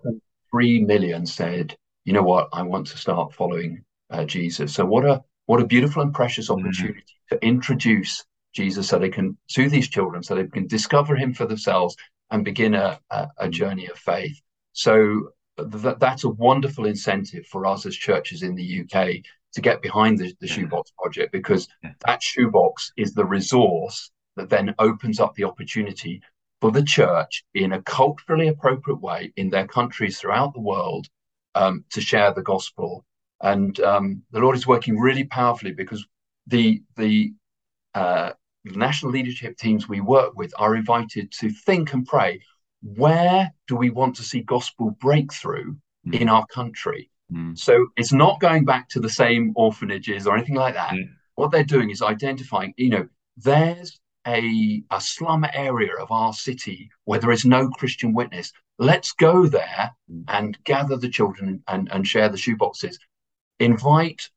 2.3 0.54 0.86
million 0.86 1.26
said, 1.26 1.76
you 2.08 2.14
know 2.14 2.22
what, 2.22 2.48
I 2.54 2.62
want 2.62 2.86
to 2.86 2.96
start 2.96 3.34
following 3.34 3.84
uh, 4.08 4.24
Jesus. 4.24 4.72
So 4.72 4.86
what 4.86 5.04
a 5.04 5.22
what 5.44 5.60
a 5.60 5.66
beautiful 5.66 6.00
and 6.00 6.14
precious 6.14 6.48
Mm-hmm. 6.48 6.66
opportunity 6.66 7.04
to 7.30 7.44
introduce 7.44 8.24
Jesus 8.54 8.88
so 8.88 8.98
they 8.98 9.10
can 9.10 9.36
to 9.56 9.68
these 9.68 9.88
children 9.88 10.22
so 10.22 10.34
they 10.34 10.46
can 10.46 10.66
discover 10.66 11.14
him 11.16 11.34
for 11.34 11.44
themselves 11.44 11.94
and 12.30 12.46
begin 12.46 12.74
a, 12.74 12.98
a, 13.10 13.28
a 13.40 13.48
journey 13.50 13.88
of 13.88 13.98
faith. 13.98 14.40
So 14.72 15.32
th- 15.58 15.96
that's 15.98 16.24
a 16.24 16.30
wonderful 16.30 16.86
incentive 16.86 17.44
for 17.44 17.66
us 17.66 17.84
as 17.84 17.94
churches 17.94 18.42
in 18.42 18.54
the 18.54 18.68
UK 18.80 18.96
to 19.52 19.60
get 19.60 19.82
behind 19.82 20.18
the, 20.18 20.34
the 20.40 20.46
Yeah. 20.46 20.54
shoebox 20.54 20.90
project 21.02 21.30
because 21.30 21.68
Yeah. 21.84 21.92
that 22.06 22.22
shoebox 22.22 22.90
is 22.96 23.12
the 23.12 23.26
resource 23.26 24.10
that 24.36 24.48
then 24.48 24.74
opens 24.78 25.20
up 25.20 25.34
the 25.34 25.44
opportunity 25.44 26.22
for 26.62 26.70
the 26.72 26.82
church 26.82 27.44
in 27.52 27.72
a 27.72 27.82
culturally 27.82 28.48
appropriate 28.48 29.02
way 29.02 29.30
in 29.36 29.50
their 29.50 29.66
countries 29.66 30.18
throughout 30.18 30.54
the 30.54 30.60
world 30.72 31.06
um, 31.58 31.84
to 31.94 32.00
share 32.00 32.32
the 32.32 32.42
gospel. 32.42 33.04
And 33.40 33.78
um, 33.80 34.22
the 34.32 34.40
Lord 34.40 34.56
is 34.56 34.66
working 34.66 34.98
really 34.98 35.24
powerfully 35.24 35.72
because 35.72 36.06
the 36.46 36.82
the 36.96 37.32
uh, 37.94 38.30
national 38.64 39.12
leadership 39.12 39.56
teams 39.56 39.88
we 39.88 40.00
work 40.00 40.32
with 40.40 40.52
are 40.56 40.74
invited 40.76 41.26
to 41.40 41.50
think 41.66 41.92
and 41.94 42.06
pray. 42.06 42.40
Where 42.82 43.50
do 43.68 43.74
we 43.76 43.90
want 43.90 44.16
to 44.16 44.22
see 44.22 44.40
gospel 44.42 44.86
breakthrough 45.06 45.76
Mm. 46.06 46.20
in 46.20 46.28
our 46.28 46.46
country? 46.46 47.10
Mm. 47.32 47.58
So 47.58 47.88
it's 47.96 48.12
not 48.12 48.40
going 48.40 48.64
back 48.64 48.88
to 48.90 49.00
the 49.00 49.10
same 49.10 49.52
orphanages 49.56 50.26
or 50.26 50.36
anything 50.36 50.54
like 50.54 50.74
that. 50.74 50.94
Yeah. 50.94 51.04
What 51.34 51.50
they're 51.50 51.64
doing 51.76 51.90
is 51.90 52.02
identifying, 52.02 52.72
you 52.76 52.90
know, 52.90 53.08
there's 53.36 54.00
a, 54.26 54.82
a 54.90 55.00
slum 55.00 55.46
area 55.52 55.94
of 55.94 56.10
our 56.10 56.32
city 56.32 56.90
where 57.04 57.18
there 57.20 57.30
is 57.30 57.44
no 57.44 57.68
Christian 57.70 58.12
witness. 58.12 58.52
Let's 58.78 59.12
go 59.12 59.46
there 59.46 59.90
Mm. 60.10 60.24
and 60.28 60.64
gather 60.64 60.96
the 60.96 61.08
children 61.10 61.62
and, 61.68 61.90
and 61.92 62.06
share 62.06 62.28
the 62.30 62.38
shoeboxes. 62.38 62.96
Invite 63.60 64.30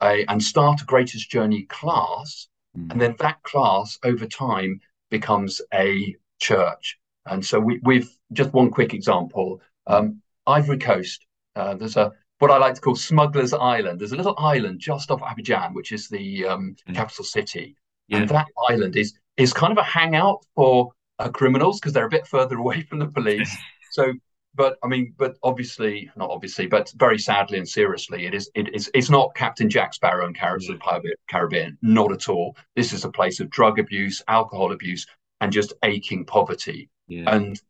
a, 0.00 0.24
and 0.28 0.40
start 0.42 0.80
a 0.82 0.84
Greatest 0.84 1.28
Journey 1.30 1.64
class. 1.64 2.48
Mm. 2.78 2.92
And 2.92 3.00
then 3.00 3.16
that 3.18 3.42
class 3.42 3.98
over 4.04 4.26
time 4.26 4.80
becomes 5.10 5.60
a 5.74 6.14
church. 6.40 6.98
And 7.26 7.44
so 7.44 7.58
we, 7.60 7.80
we've 7.82 8.10
just 8.32 8.52
one 8.52 8.70
quick 8.70 8.94
example. 8.94 9.60
Um, 9.86 10.22
Ivory 10.46 10.78
Coast, 10.78 11.26
uh, 11.56 11.74
there's 11.74 11.96
a 11.96 12.12
what 12.38 12.50
I 12.50 12.58
like 12.58 12.74
to 12.74 12.80
call 12.80 12.96
Smuggler's 12.96 13.52
Island. 13.52 14.00
There's 14.00 14.10
a 14.12 14.16
little 14.16 14.34
island 14.36 14.80
just 14.80 15.10
off 15.12 15.20
Abidjan, 15.20 15.74
which 15.74 15.92
is 15.92 16.08
the 16.08 16.44
um, 16.46 16.74
Yeah. 16.88 16.94
capital 16.94 17.24
city. 17.24 17.76
Yeah. 18.08 18.18
And 18.18 18.28
that 18.30 18.46
island 18.68 18.96
is 18.96 19.14
is 19.36 19.52
kind 19.52 19.72
of 19.72 19.78
a 19.78 19.82
hangout 19.82 20.44
for 20.54 20.92
uh, 21.18 21.28
criminals 21.30 21.80
because 21.80 21.92
they're 21.92 22.06
a 22.06 22.10
bit 22.10 22.26
further 22.26 22.56
away 22.64 22.82
from 22.82 22.98
the 22.98 23.06
police. 23.08 23.54
So, 23.90 24.10
but 24.54 24.78
I 24.82 24.86
mean, 24.88 25.12
but 25.18 25.36
obviously, 25.42 26.10
not 26.16 26.30
obviously, 26.30 26.66
but 26.66 26.90
very 26.96 27.18
sadly 27.18 27.58
and 27.58 27.68
seriously, 27.68 28.24
it 28.24 28.32
is 28.32 28.50
it 28.54 28.74
is 28.74 28.90
it's 28.94 29.10
not 29.10 29.34
Captain 29.34 29.68
Jack 29.68 29.92
Sparrow 29.92 30.24
and 30.26 30.34
of 30.34 30.62
the 30.66 31.14
Caribbean- 31.30 31.76
not 31.82 32.10
at 32.10 32.30
all. 32.30 32.56
This 32.74 32.94
is 32.94 33.04
a 33.04 33.10
place 33.10 33.38
of 33.40 33.50
drug 33.50 33.78
abuse, 33.78 34.22
alcohol 34.28 34.72
abuse, 34.72 35.06
and 35.42 35.52
just 35.52 35.74
aching 35.82 36.24
poverty. 36.24 36.88
Yeah. 37.06 37.34
And 37.34 37.60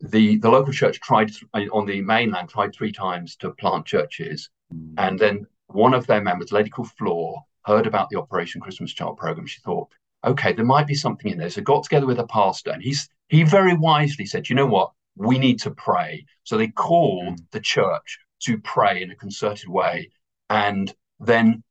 the 0.00 0.36
the 0.38 0.50
local 0.50 0.72
church 0.72 1.00
tried 1.00 1.30
th- 1.32 1.68
on 1.72 1.84
the 1.84 2.00
mainland 2.00 2.48
tried 2.48 2.72
three 2.72 2.92
times 2.92 3.34
to 3.38 3.50
plant 3.50 3.84
churches, 3.86 4.48
Mm. 4.72 4.94
and 4.98 5.18
then 5.18 5.46
one 5.66 5.94
of 5.94 6.06
their 6.06 6.22
members, 6.22 6.52
a 6.52 6.54
lady 6.54 6.70
called 6.70 6.92
Flor, 6.92 7.42
heard 7.64 7.86
about 7.86 8.08
the 8.10 8.18
Operation 8.18 8.60
Christmas 8.60 8.92
Child 8.92 9.16
program. 9.18 9.46
She 9.46 9.60
thought, 9.60 9.88
okay, 10.24 10.52
there 10.52 10.64
might 10.64 10.86
be 10.86 10.94
something 10.94 11.30
in 11.30 11.38
there. 11.38 11.50
So 11.50 11.62
got 11.62 11.84
together 11.84 12.06
with 12.06 12.18
a 12.18 12.26
pastor, 12.26 12.70
and 12.70 12.82
he's 12.82 13.08
he 13.28 13.42
very 13.44 13.74
wisely 13.76 14.26
said, 14.26 14.48
you 14.48 14.54
know 14.56 14.66
what, 14.66 14.92
we 15.16 15.38
need 15.38 15.60
to 15.60 15.70
pray. 15.70 16.24
So 16.44 16.56
they 16.58 16.68
called 16.68 17.38
Mm. 17.38 17.50
the 17.52 17.60
church 17.60 18.18
to 18.44 18.58
pray 18.58 19.02
in 19.02 19.10
a 19.10 19.16
concerted 19.16 19.68
way, 19.68 20.10
and 20.50 20.94
then 21.20 21.62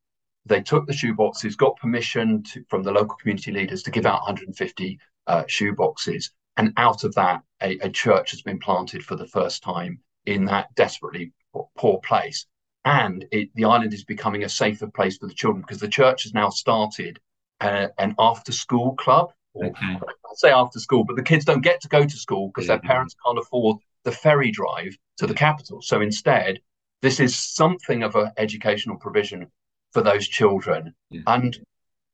they 0.45 0.61
took 0.61 0.87
the 0.87 0.93
shoe 0.93 1.13
boxes, 1.13 1.55
got 1.55 1.77
permission 1.77 2.43
to, 2.43 2.63
from 2.69 2.83
the 2.83 2.91
local 2.91 3.15
community 3.17 3.51
leaders 3.51 3.83
to 3.83 3.91
give 3.91 4.05
out 4.05 4.21
150 4.21 4.99
uh, 5.27 5.43
shoe 5.47 5.73
boxes, 5.75 6.31
and 6.57 6.73
out 6.77 7.03
of 7.03 7.13
that, 7.15 7.41
a, 7.61 7.77
a 7.79 7.89
church 7.89 8.31
has 8.31 8.41
been 8.41 8.59
planted 8.59 9.03
for 9.05 9.15
the 9.15 9.27
first 9.27 9.61
time 9.63 9.99
in 10.25 10.45
that 10.45 10.73
desperately 10.75 11.31
poor 11.77 11.99
place. 11.99 12.45
And 12.83 13.25
it, 13.31 13.49
the 13.55 13.65
island 13.65 13.93
is 13.93 14.03
becoming 14.03 14.43
a 14.43 14.49
safer 14.49 14.87
place 14.87 15.17
for 15.17 15.27
the 15.27 15.33
children 15.33 15.61
because 15.61 15.79
the 15.79 15.87
church 15.87 16.23
has 16.23 16.33
now 16.33 16.49
started 16.49 17.19
uh, 17.59 17.87
an 17.99 18.15
after 18.17 18.51
school 18.51 18.95
club. 18.95 19.31
Okay. 19.55 19.97
I'll 20.25 20.35
say 20.35 20.49
after 20.51 20.79
school, 20.79 21.03
but 21.03 21.15
the 21.15 21.23
kids 21.23 21.45
don't 21.45 21.61
get 21.61 21.81
to 21.81 21.89
go 21.89 22.03
to 22.05 22.17
school 22.17 22.47
because 22.47 22.67
their 22.67 22.79
parents 22.79 23.15
can't 23.23 23.37
afford 23.37 23.77
the 24.03 24.11
ferry 24.11 24.49
drive 24.49 24.97
to 25.17 25.27
the 25.27 25.33
capital. 25.33 25.81
So 25.81 26.01
instead, 26.01 26.59
this 27.01 27.19
is 27.19 27.35
something 27.35 28.01
of 28.01 28.15
an 28.15 28.31
educational 28.37 28.97
provision 28.97 29.51
for 29.91 30.01
those 30.01 30.27
children. 30.27 30.95
Yeah. 31.09 31.21
And 31.27 31.59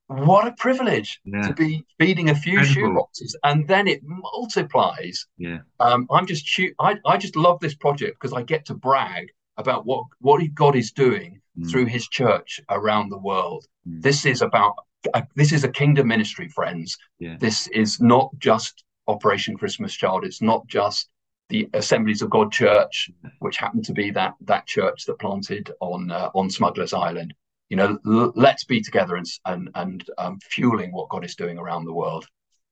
what 0.08 0.48
a 0.48 0.54
privilege 0.54 1.20
Yeah. 1.26 1.48
to 1.48 1.54
be 1.54 1.86
feeding 2.00 2.30
a 2.30 2.36
few 2.36 2.60
Incredible. 2.60 3.10
shoe 3.16 3.28
and 3.44 3.68
then 3.68 3.88
it 3.88 4.02
multiplies. 4.04 5.28
Yeah. 5.38 5.60
Um, 5.80 6.08
I'm 6.10 6.26
just. 6.26 6.50
I, 6.80 6.96
I 7.06 7.18
just 7.18 7.36
love 7.36 7.60
this 7.60 7.76
project 7.76 8.18
because 8.20 8.34
I 8.34 8.42
get 8.42 8.66
to 8.66 8.74
brag 8.74 9.28
about 9.58 9.86
what 9.86 10.06
what 10.20 10.42
God 10.54 10.76
is 10.76 10.92
doing 10.92 11.42
Mm. 11.58 11.72
through 11.72 11.86
His 11.86 12.08
church 12.08 12.62
around 12.70 13.10
the 13.10 13.18
world. 13.18 13.66
Mm. 13.90 14.00
This 14.04 14.26
is 14.28 14.44
about 14.44 14.76
uh, 15.16 15.24
this 15.36 15.52
is 15.52 15.64
a 15.64 15.70
kingdom 15.70 16.08
ministry, 16.08 16.48
friends. 16.50 16.96
Yeah. 17.18 17.36
This 17.40 17.68
is 17.70 18.00
not 18.00 18.30
just 18.38 18.84
Operation 19.08 19.58
Christmas 19.58 19.96
Child. 19.96 20.24
It's 20.24 20.42
not 20.42 20.68
just 20.68 21.10
the 21.50 21.68
Assemblies 21.74 22.22
of 22.22 22.30
God 22.30 22.52
Church, 22.52 23.10
which 23.40 23.58
happened 23.58 23.86
to 23.86 23.94
be 23.94 24.12
that 24.12 24.34
that 24.42 24.68
church 24.68 25.06
that 25.06 25.18
planted 25.18 25.72
on 25.80 26.12
uh, 26.12 26.30
on 26.36 26.50
Smugglers 26.52 26.94
Island. 26.94 27.34
You 27.70 27.78
know, 27.78 27.98
l- 28.06 28.34
let's 28.36 28.64
be 28.66 28.80
together 28.82 29.16
and 29.16 29.26
and 29.46 29.70
and 29.74 30.06
um, 30.20 30.40
fueling 30.52 30.92
what 30.92 31.10
God 31.10 31.26
is 31.26 31.36
doing 31.36 31.58
around 31.58 31.86
the 31.86 31.94
world. 31.94 32.28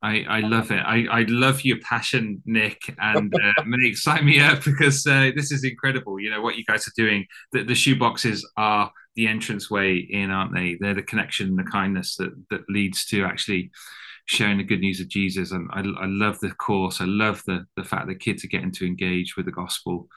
I, 0.06 0.24
I 0.30 0.40
love 0.42 0.70
it. 0.70 0.82
I, 0.86 1.08
I 1.10 1.26
love 1.28 1.66
your 1.66 1.80
passion, 1.80 2.44
Nick, 2.46 2.80
and 3.00 3.34
uh, 3.34 3.64
Monique, 3.66 3.98
sign 3.98 4.24
me 4.24 4.40
up 4.40 4.64
because 4.66 5.06
uh, 5.08 5.32
this 5.36 5.52
is 5.52 5.64
incredible. 5.64 6.20
You 6.20 6.30
know 6.30 6.42
what 6.42 6.58
you 6.58 6.64
guys 6.64 6.88
are 6.88 6.94
doing. 6.96 7.26
The, 7.52 7.64
the 7.64 7.74
shoe 7.74 7.98
boxes 7.98 8.48
are 8.56 8.92
the 9.16 9.26
entranceway 9.26 9.98
in, 9.98 10.30
aren't 10.30 10.54
they? 10.54 10.78
They're 10.80 10.94
the 10.94 11.02
connection, 11.02 11.56
the 11.56 11.64
kindness 11.64 12.18
that 12.18 12.32
that 12.52 12.70
leads 12.70 13.06
to 13.08 13.26
actually 13.26 13.72
sharing 14.28 14.60
the 14.60 14.64
good 14.64 14.80
news 14.80 15.00
of 15.00 15.10
Jesus. 15.10 15.52
And 15.52 15.70
I, 15.74 15.80
I 15.80 16.06
love 16.06 16.40
the 16.40 16.52
course. 16.52 17.02
I 17.02 17.06
love 17.06 17.42
the 17.48 17.66
the 17.76 17.84
fact 17.84 18.08
that 18.08 18.20
kids 18.20 18.44
are 18.44 18.50
getting 18.50 18.72
to 18.74 18.86
engage 18.86 19.36
with 19.36 19.48
the 19.48 19.52
gospel. 19.52 20.08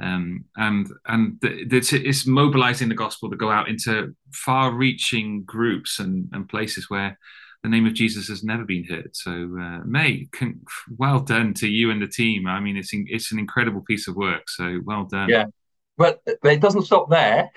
Um, 0.00 0.44
and 0.58 0.92
and 1.06 1.38
it's, 1.42 1.94
it's 1.94 2.26
mobilizing 2.26 2.90
the 2.90 2.94
gospel 2.94 3.30
to 3.30 3.36
go 3.36 3.50
out 3.50 3.68
into 3.68 4.14
far-reaching 4.32 5.44
groups 5.44 6.00
and, 6.00 6.28
and 6.32 6.48
places 6.48 6.90
where 6.90 7.18
the 7.62 7.68
name 7.68 7.86
of 7.86 7.94
Jesus 7.94 8.28
has 8.28 8.44
never 8.44 8.64
been 8.64 8.84
heard. 8.84 9.10
So, 9.14 9.30
uh, 9.32 9.80
mate, 9.84 10.30
con- 10.32 10.60
well 10.96 11.20
done 11.20 11.54
to 11.54 11.68
you 11.68 11.90
and 11.90 12.00
the 12.00 12.06
team. 12.06 12.46
I 12.46 12.60
mean, 12.60 12.76
it's 12.76 12.92
in, 12.92 13.06
it's 13.08 13.32
an 13.32 13.38
incredible 13.38 13.82
piece 13.82 14.06
of 14.08 14.16
work. 14.16 14.48
So, 14.48 14.80
well 14.84 15.04
done. 15.04 15.28
Yeah. 15.28 15.46
But 15.96 16.20
it 16.26 16.60
doesn't 16.60 16.82
stop 16.82 17.10
there. 17.10 17.50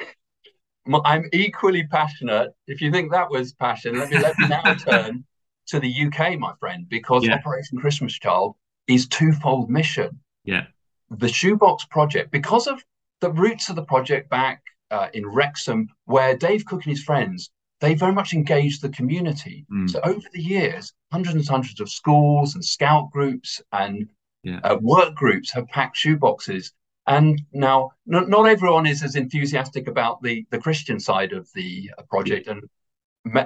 I'm 1.05 1.25
equally 1.31 1.85
passionate. 1.85 2.51
If 2.67 2.81
you 2.81 2.91
think 2.91 3.11
that 3.11 3.29
was 3.29 3.53
passion, 3.53 3.99
let 3.99 4.09
me 4.09 4.17
let 4.17 4.37
me 4.39 4.47
now 4.47 4.73
turn 4.89 5.23
to 5.67 5.79
the 5.79 6.05
UK, 6.05 6.39
my 6.39 6.53
friend, 6.59 6.87
because 6.89 7.23
Yeah. 7.23 7.35
Operation 7.35 7.77
Christmas 7.77 8.13
Child 8.13 8.55
is 8.87 9.07
twofold 9.07 9.69
mission. 9.69 10.19
Yeah. 10.43 10.65
The 11.11 11.27
Shoebox 11.27 11.85
Project, 11.85 12.31
because 12.31 12.65
of 12.65 12.83
the 13.19 13.31
roots 13.31 13.69
of 13.69 13.75
the 13.75 13.83
project 13.83 14.29
back 14.29 14.63
uh, 14.89 15.09
in 15.13 15.27
Wrexham, 15.27 15.87
where 16.05 16.35
Dave 16.35 16.65
Cook 16.65 16.83
and 16.85 16.91
his 16.91 17.03
friends 17.03 17.51
they 17.81 17.93
very 17.95 18.13
much 18.13 18.33
engaged 18.33 18.81
the 18.81 18.89
community. 18.89 19.65
Mm. 19.71 19.89
So 19.89 19.99
over 20.03 20.27
the 20.33 20.41
years, 20.41 20.93
hundreds 21.11 21.35
and 21.35 21.47
hundreds 21.47 21.81
of 21.81 21.89
schools 21.89 22.55
and 22.55 22.63
scout 22.63 23.11
groups 23.11 23.61
and 23.73 24.07
Yeah. 24.43 24.59
uh, 24.63 24.77
work 24.81 25.13
groups 25.15 25.51
have 25.51 25.67
packed 25.67 25.97
shoeboxes. 25.97 26.71
And 27.07 27.41
now, 27.51 27.91
not, 28.05 28.29
not 28.29 28.45
everyone 28.47 28.85
is 28.85 29.03
as 29.03 29.15
enthusiastic 29.15 29.87
about 29.87 30.21
the, 30.21 30.45
the 30.51 30.59
Christian 30.59 30.99
side 30.99 31.33
of 31.33 31.49
the 31.53 31.91
uh, 31.97 32.03
project. 32.03 32.47
And 32.47 32.61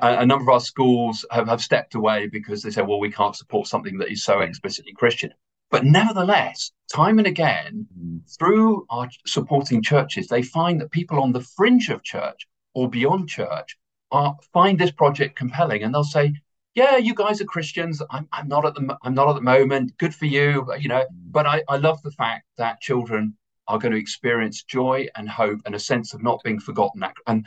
a 0.02 0.26
number 0.26 0.44
of 0.44 0.50
our 0.50 0.60
schools 0.60 1.26
have, 1.32 1.48
have 1.48 1.62
stepped 1.62 1.96
away 1.96 2.28
because 2.28 2.62
they 2.62 2.70
say, 2.70 2.82
well, 2.82 3.00
we 3.00 3.12
can't 3.12 3.36
support 3.36 3.68
something 3.68 3.98
that 3.98 4.12
is 4.12 4.24
so 4.24 4.42
explicitly 4.42 4.94
Christian. 4.94 5.32
But 5.72 5.84
nevertheless, 5.86 6.72
time 6.94 7.18
and 7.18 7.28
again, 7.28 7.88
Mm. 8.00 8.20
through 8.38 8.86
our 8.90 9.10
supporting 9.26 9.82
churches, 9.82 10.28
they 10.28 10.42
find 10.44 10.80
that 10.80 10.92
people 10.92 11.22
on 11.22 11.32
the 11.32 11.42
fringe 11.56 11.90
of 11.90 12.04
church 12.04 12.48
or 12.74 12.90
beyond 12.90 13.30
church 13.30 13.78
are 14.16 14.36
find 14.54 14.80
this 14.80 14.92
project 14.92 15.36
compelling, 15.36 15.84
and 15.84 15.94
they'll 15.94 16.04
say, 16.04 16.34
"Yeah, 16.74 16.98
you 16.98 17.14
guys 17.14 17.42
are 17.42 17.46
Christians. 17.46 18.02
I'm, 18.10 18.28
I'm 18.32 18.48
not 18.48 18.66
at 18.66 18.76
the 18.76 18.98
I'm 19.04 19.14
not 19.14 19.30
at 19.30 19.36
the 19.36 19.42
moment. 19.42 19.98
Good 19.98 20.16
for 20.16 20.26
you, 20.26 20.64
but 20.68 20.82
you 20.82 20.90
know. 20.90 21.06
But 21.38 21.46
I, 21.46 21.64
I 21.68 21.78
love 21.78 22.02
the 22.02 22.12
fact 22.12 22.46
that 22.58 22.82
children 22.82 23.38
are 23.68 23.80
going 23.80 23.92
to 23.92 24.00
experience 24.00 24.64
joy 24.64 25.08
and 25.16 25.28
hope 25.28 25.60
and 25.66 25.76
a 25.76 25.80
sense 25.80 26.14
of 26.14 26.24
not 26.24 26.42
being 26.44 26.60
forgotten, 26.60 27.04
and 27.28 27.46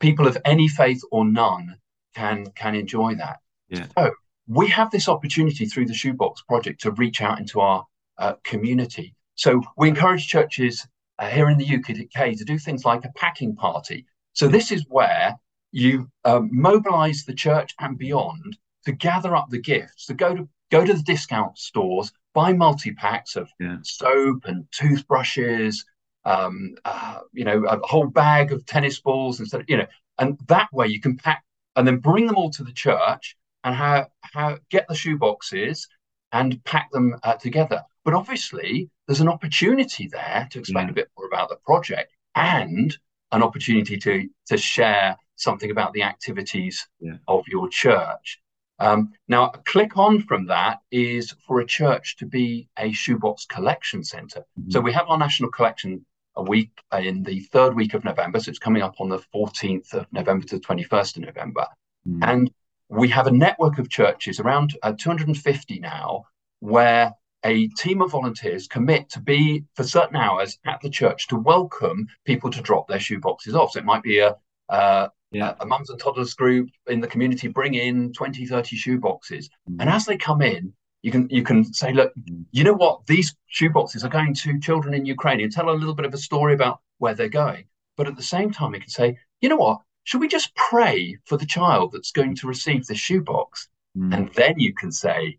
people 0.00 0.26
of 0.26 0.38
any 0.44 0.68
faith 0.68 1.02
or 1.10 1.24
none 1.24 1.76
can 2.14 2.46
can 2.52 2.74
enjoy 2.74 3.14
that. 3.16 3.38
Yeah. 3.68 3.86
So 3.98 4.12
we 4.46 4.68
have 4.68 4.90
this 4.90 5.08
opportunity 5.08 5.66
through 5.66 5.86
the 5.86 5.94
Shoebox 5.94 6.42
Project 6.42 6.80
to 6.82 6.90
reach 6.92 7.20
out 7.20 7.38
into 7.38 7.60
our 7.60 7.84
uh, 8.16 8.34
community. 8.44 9.14
So 9.34 9.62
we 9.76 9.88
encourage 9.88 10.26
churches 10.26 10.86
uh, 11.18 11.28
here 11.28 11.48
in 11.50 11.58
the 11.58 11.76
UK 11.76 12.36
to 12.36 12.44
do 12.44 12.58
things 12.58 12.84
like 12.84 13.04
a 13.04 13.12
packing 13.14 13.54
party. 13.54 14.06
So 14.32 14.48
this 14.48 14.72
is 14.72 14.84
where 14.88 15.36
you 15.72 16.10
um, 16.24 16.48
mobilize 16.52 17.24
the 17.24 17.34
church 17.34 17.74
and 17.80 17.98
beyond 17.98 18.56
to 18.84 18.92
gather 18.92 19.36
up 19.36 19.48
the 19.50 19.60
gifts, 19.60 20.06
to 20.06 20.14
go 20.14 20.34
to 20.34 20.48
go 20.70 20.84
to 20.84 20.94
the 20.94 21.02
discount 21.02 21.58
stores, 21.58 22.12
buy 22.34 22.52
multi 22.52 22.92
packs 22.92 23.36
of 23.36 23.50
Yeah. 23.58 23.78
soap 23.82 24.44
and 24.44 24.66
toothbrushes, 24.72 25.84
um, 26.24 26.74
uh, 26.84 27.20
you 27.32 27.44
know, 27.44 27.64
a 27.64 27.78
whole 27.86 28.06
bag 28.06 28.52
of 28.52 28.64
tennis 28.66 29.00
balls 29.00 29.40
instead, 29.40 29.64
you 29.68 29.76
know, 29.78 29.86
and 30.18 30.38
that 30.48 30.72
way 30.72 30.86
you 30.88 31.00
can 31.00 31.16
pack 31.16 31.42
and 31.76 31.86
then 31.86 31.98
bring 31.98 32.26
them 32.26 32.36
all 32.36 32.50
to 32.50 32.64
the 32.64 32.72
church 32.72 33.36
and 33.64 33.74
how 33.74 34.06
how 34.22 34.58
get 34.70 34.86
the 34.88 34.94
shoe 34.94 35.16
boxes 35.18 35.88
and 36.32 36.62
pack 36.64 36.90
them 36.92 37.16
uh, 37.22 37.34
together. 37.34 37.82
But 38.04 38.14
obviously, 38.14 38.90
there's 39.06 39.20
an 39.20 39.28
opportunity 39.28 40.08
there 40.08 40.48
to 40.50 40.58
explain 40.58 40.86
Yeah. 40.86 40.90
a 40.92 40.94
bit 40.94 41.10
more 41.16 41.26
about 41.26 41.48
the 41.48 41.56
project 41.56 42.12
and 42.34 42.96
an 43.32 43.42
opportunity 43.42 43.96
to 43.98 44.28
to 44.46 44.56
share 44.56 45.16
something 45.40 45.70
about 45.70 45.92
the 45.92 46.02
activities 46.02 46.88
Yeah. 47.00 47.16
of 47.26 47.46
your 47.48 47.68
church. 47.68 48.40
Um, 48.80 49.12
now, 49.26 49.50
a 49.54 49.58
click 49.58 49.96
on 49.96 50.22
from 50.22 50.46
that 50.46 50.80
is 50.92 51.34
for 51.46 51.60
a 51.60 51.66
church 51.66 52.16
to 52.18 52.26
be 52.26 52.68
a 52.78 52.92
shoebox 52.92 53.44
collection 53.46 54.04
center. 54.04 54.44
Mhm. 54.58 54.72
So 54.72 54.80
we 54.80 54.92
have 54.92 55.06
our 55.08 55.18
national 55.18 55.50
collection 55.50 56.04
a 56.36 56.42
week 56.42 56.70
in 56.96 57.24
the 57.24 57.40
third 57.52 57.74
week 57.74 57.94
of 57.94 58.04
November. 58.04 58.38
So 58.38 58.50
it's 58.50 58.60
coming 58.60 58.82
up 58.82 59.00
on 59.00 59.08
the 59.08 59.18
14th 59.34 59.92
of 59.94 60.06
November 60.12 60.46
to 60.46 60.56
the 60.56 60.60
21st 60.60 61.16
of 61.16 61.24
November. 61.24 61.66
Mm. 62.06 62.20
And 62.22 62.50
we 62.88 63.08
have 63.08 63.26
a 63.26 63.32
network 63.32 63.78
of 63.78 63.88
churches, 63.90 64.38
around 64.38 64.76
uh, 64.82 64.92
250 64.96 65.80
now, 65.80 66.24
where 66.60 67.12
a 67.44 67.68
team 67.68 68.00
of 68.00 68.12
volunteers 68.12 68.66
commit 68.66 69.08
to 69.10 69.20
be 69.20 69.64
for 69.74 69.84
certain 69.84 70.16
hours 70.16 70.58
at 70.66 70.80
the 70.80 70.90
church 70.90 71.26
to 71.28 71.36
welcome 71.36 72.06
people 72.24 72.50
to 72.50 72.62
drop 72.62 72.88
their 72.88 72.98
shoeboxes 72.98 73.54
off. 73.54 73.72
So 73.72 73.80
it 73.80 73.84
might 73.84 74.02
be 74.02 74.18
a, 74.18 74.36
uh, 74.68 75.08
Yeah. 75.30 75.54
a, 75.60 75.62
a 75.64 75.66
mums 75.66 75.90
and 75.90 75.98
toddlers 76.00 76.34
group 76.34 76.68
in 76.86 77.00
the 77.00 77.06
community 77.06 77.48
bring 77.48 77.74
in 77.74 78.12
20, 78.12 78.46
30 78.46 78.76
shoe 78.76 78.98
boxes. 78.98 79.50
Mm. 79.70 79.76
And 79.80 79.90
as 79.90 80.04
they 80.06 80.16
come 80.16 80.40
in, 80.42 80.72
you 81.02 81.12
can 81.12 81.28
you 81.30 81.42
can 81.42 81.64
say, 81.72 81.92
look, 81.92 82.12
Mhm. 82.16 82.44
you 82.50 82.64
know 82.64 82.72
what? 82.72 83.06
These 83.06 83.36
shoe 83.46 83.70
boxes 83.70 84.04
are 84.04 84.08
going 84.08 84.34
to 84.34 84.58
children 84.58 84.94
in 84.94 85.04
Ukraine 85.04 85.40
and 85.40 85.52
tell 85.52 85.70
a 85.70 85.72
little 85.80 85.94
bit 85.94 86.06
of 86.06 86.14
a 86.14 86.18
story 86.18 86.54
about 86.54 86.80
where 86.98 87.14
they're 87.14 87.28
going. 87.28 87.64
But 87.96 88.08
at 88.08 88.16
the 88.16 88.22
same 88.22 88.50
time, 88.50 88.74
you 88.74 88.80
can 88.80 88.90
say, 88.90 89.16
you 89.40 89.48
know 89.48 89.56
what? 89.56 89.80
Should 90.04 90.20
we 90.20 90.28
just 90.28 90.54
pray 90.56 91.18
for 91.26 91.36
the 91.36 91.46
child 91.46 91.92
that's 91.92 92.10
going 92.12 92.34
to 92.36 92.46
receive 92.48 92.86
this 92.86 92.98
shoebox? 92.98 93.68
Mm. 93.96 94.14
And 94.16 94.34
then 94.34 94.54
you 94.58 94.72
can 94.74 94.90
say, 94.90 95.38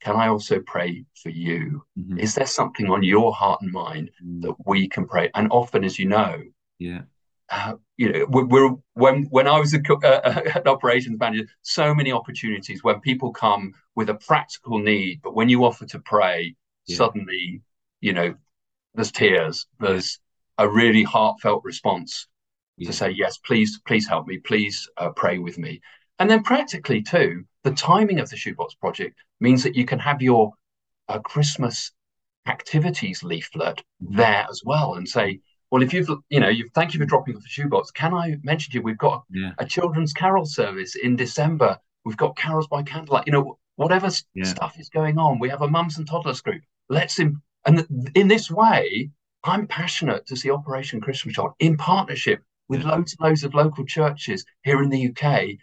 can 0.00 0.16
I 0.16 0.28
also 0.28 0.60
pray 0.60 1.04
for 1.22 1.30
you? 1.30 1.84
Mhm. 1.98 2.18
Is 2.18 2.34
there 2.34 2.46
something 2.46 2.90
on 2.90 3.02
your 3.02 3.32
heart 3.34 3.60
and 3.62 3.72
mind 3.72 4.10
that 4.40 4.54
we 4.66 4.88
can 4.88 5.06
pray? 5.06 5.30
And 5.34 5.48
often, 5.50 5.84
as 5.84 5.98
you 5.98 6.06
know, 6.06 6.42
Yeah. 6.78 7.02
Uh, 7.50 7.74
you 7.96 8.12
know, 8.12 8.26
we're, 8.28 8.44
we're 8.46 8.74
when 8.94 9.24
when 9.30 9.46
I 9.46 9.58
was 9.58 9.74
a, 9.74 9.80
uh, 10.04 10.42
an 10.56 10.66
operations 10.66 11.18
manager, 11.18 11.46
so 11.62 11.94
many 11.94 12.12
opportunities 12.12 12.82
when 12.82 13.00
people 13.00 13.32
come 13.32 13.72
with 13.94 14.08
a 14.10 14.14
practical 14.14 14.78
need, 14.78 15.20
but 15.22 15.34
when 15.34 15.48
you 15.48 15.64
offer 15.64 15.86
to 15.86 16.00
pray, 16.00 16.54
Yeah. 16.86 16.96
suddenly, 16.96 17.62
you 18.00 18.12
know, 18.12 18.34
there's 18.94 19.12
tears, 19.12 19.66
there's 19.78 20.18
a 20.58 20.68
really 20.68 21.02
heartfelt 21.04 21.62
response 21.64 22.26
Yeah. 22.78 22.88
to 22.88 22.92
say, 22.92 23.10
yes, 23.10 23.38
please, 23.38 23.80
please 23.86 24.08
help 24.08 24.26
me, 24.26 24.38
please 24.38 24.88
uh, 24.96 25.10
pray 25.10 25.38
with 25.38 25.58
me. 25.58 25.80
And 26.18 26.30
then 26.30 26.42
practically 26.42 27.02
too, 27.02 27.44
the 27.62 27.72
timing 27.72 28.18
of 28.20 28.28
the 28.30 28.36
Shoebox 28.36 28.74
project 28.74 29.18
means 29.40 29.62
that 29.62 29.76
you 29.76 29.84
can 29.84 29.98
have 29.98 30.22
your 30.22 30.52
uh, 31.08 31.18
Christmas 31.20 31.92
activities 32.46 33.22
leaflet 33.22 33.82
Mhm. 34.02 34.16
there 34.16 34.46
as 34.50 34.62
well 34.64 34.94
and 34.94 35.08
say, 35.08 35.40
well, 35.70 35.82
if 35.82 35.92
you've, 35.92 36.08
you 36.30 36.40
know, 36.40 36.48
you 36.48 36.68
thank 36.74 36.94
you 36.94 37.00
for 37.00 37.06
dropping 37.06 37.36
off 37.36 37.42
the 37.42 37.48
shoebox. 37.48 37.90
Can 37.90 38.14
I 38.14 38.36
mention 38.42 38.72
to 38.72 38.78
you, 38.78 38.82
we've 38.82 38.98
got 38.98 39.24
Yeah. 39.30 39.52
a 39.58 39.66
children's 39.66 40.12
carol 40.12 40.46
service 40.46 40.94
in 40.94 41.16
December. 41.16 41.78
We've 42.04 42.16
got 42.16 42.36
carols 42.36 42.68
by 42.68 42.82
candlelight. 42.82 43.26
You 43.26 43.32
know, 43.32 43.58
whatever 43.76 44.08
Yeah. 44.34 44.44
stuff 44.44 44.78
is 44.78 44.88
going 44.88 45.18
on, 45.18 45.38
we 45.38 45.48
have 45.48 45.62
a 45.62 45.68
mums 45.68 45.98
and 45.98 46.06
toddlers 46.06 46.40
group. 46.40 46.62
Let's, 46.88 47.18
im- 47.18 47.42
and 47.66 47.78
th- 47.78 48.10
in 48.14 48.28
this 48.28 48.50
way, 48.50 49.10
I'm 49.44 49.66
passionate 49.66 50.26
to 50.26 50.36
see 50.36 50.50
Operation 50.50 51.00
Christmas 51.00 51.34
Child 51.34 51.52
in 51.58 51.76
partnership 51.76 52.42
with 52.68 52.82
Yeah. 52.82 52.90
loads 52.92 53.16
and 53.18 53.28
loads 53.28 53.44
of 53.44 53.54
local 53.54 53.84
churches 53.84 54.44
here 54.62 54.82
in 54.82 54.90
the 54.90 54.98
UK, 55.10 55.58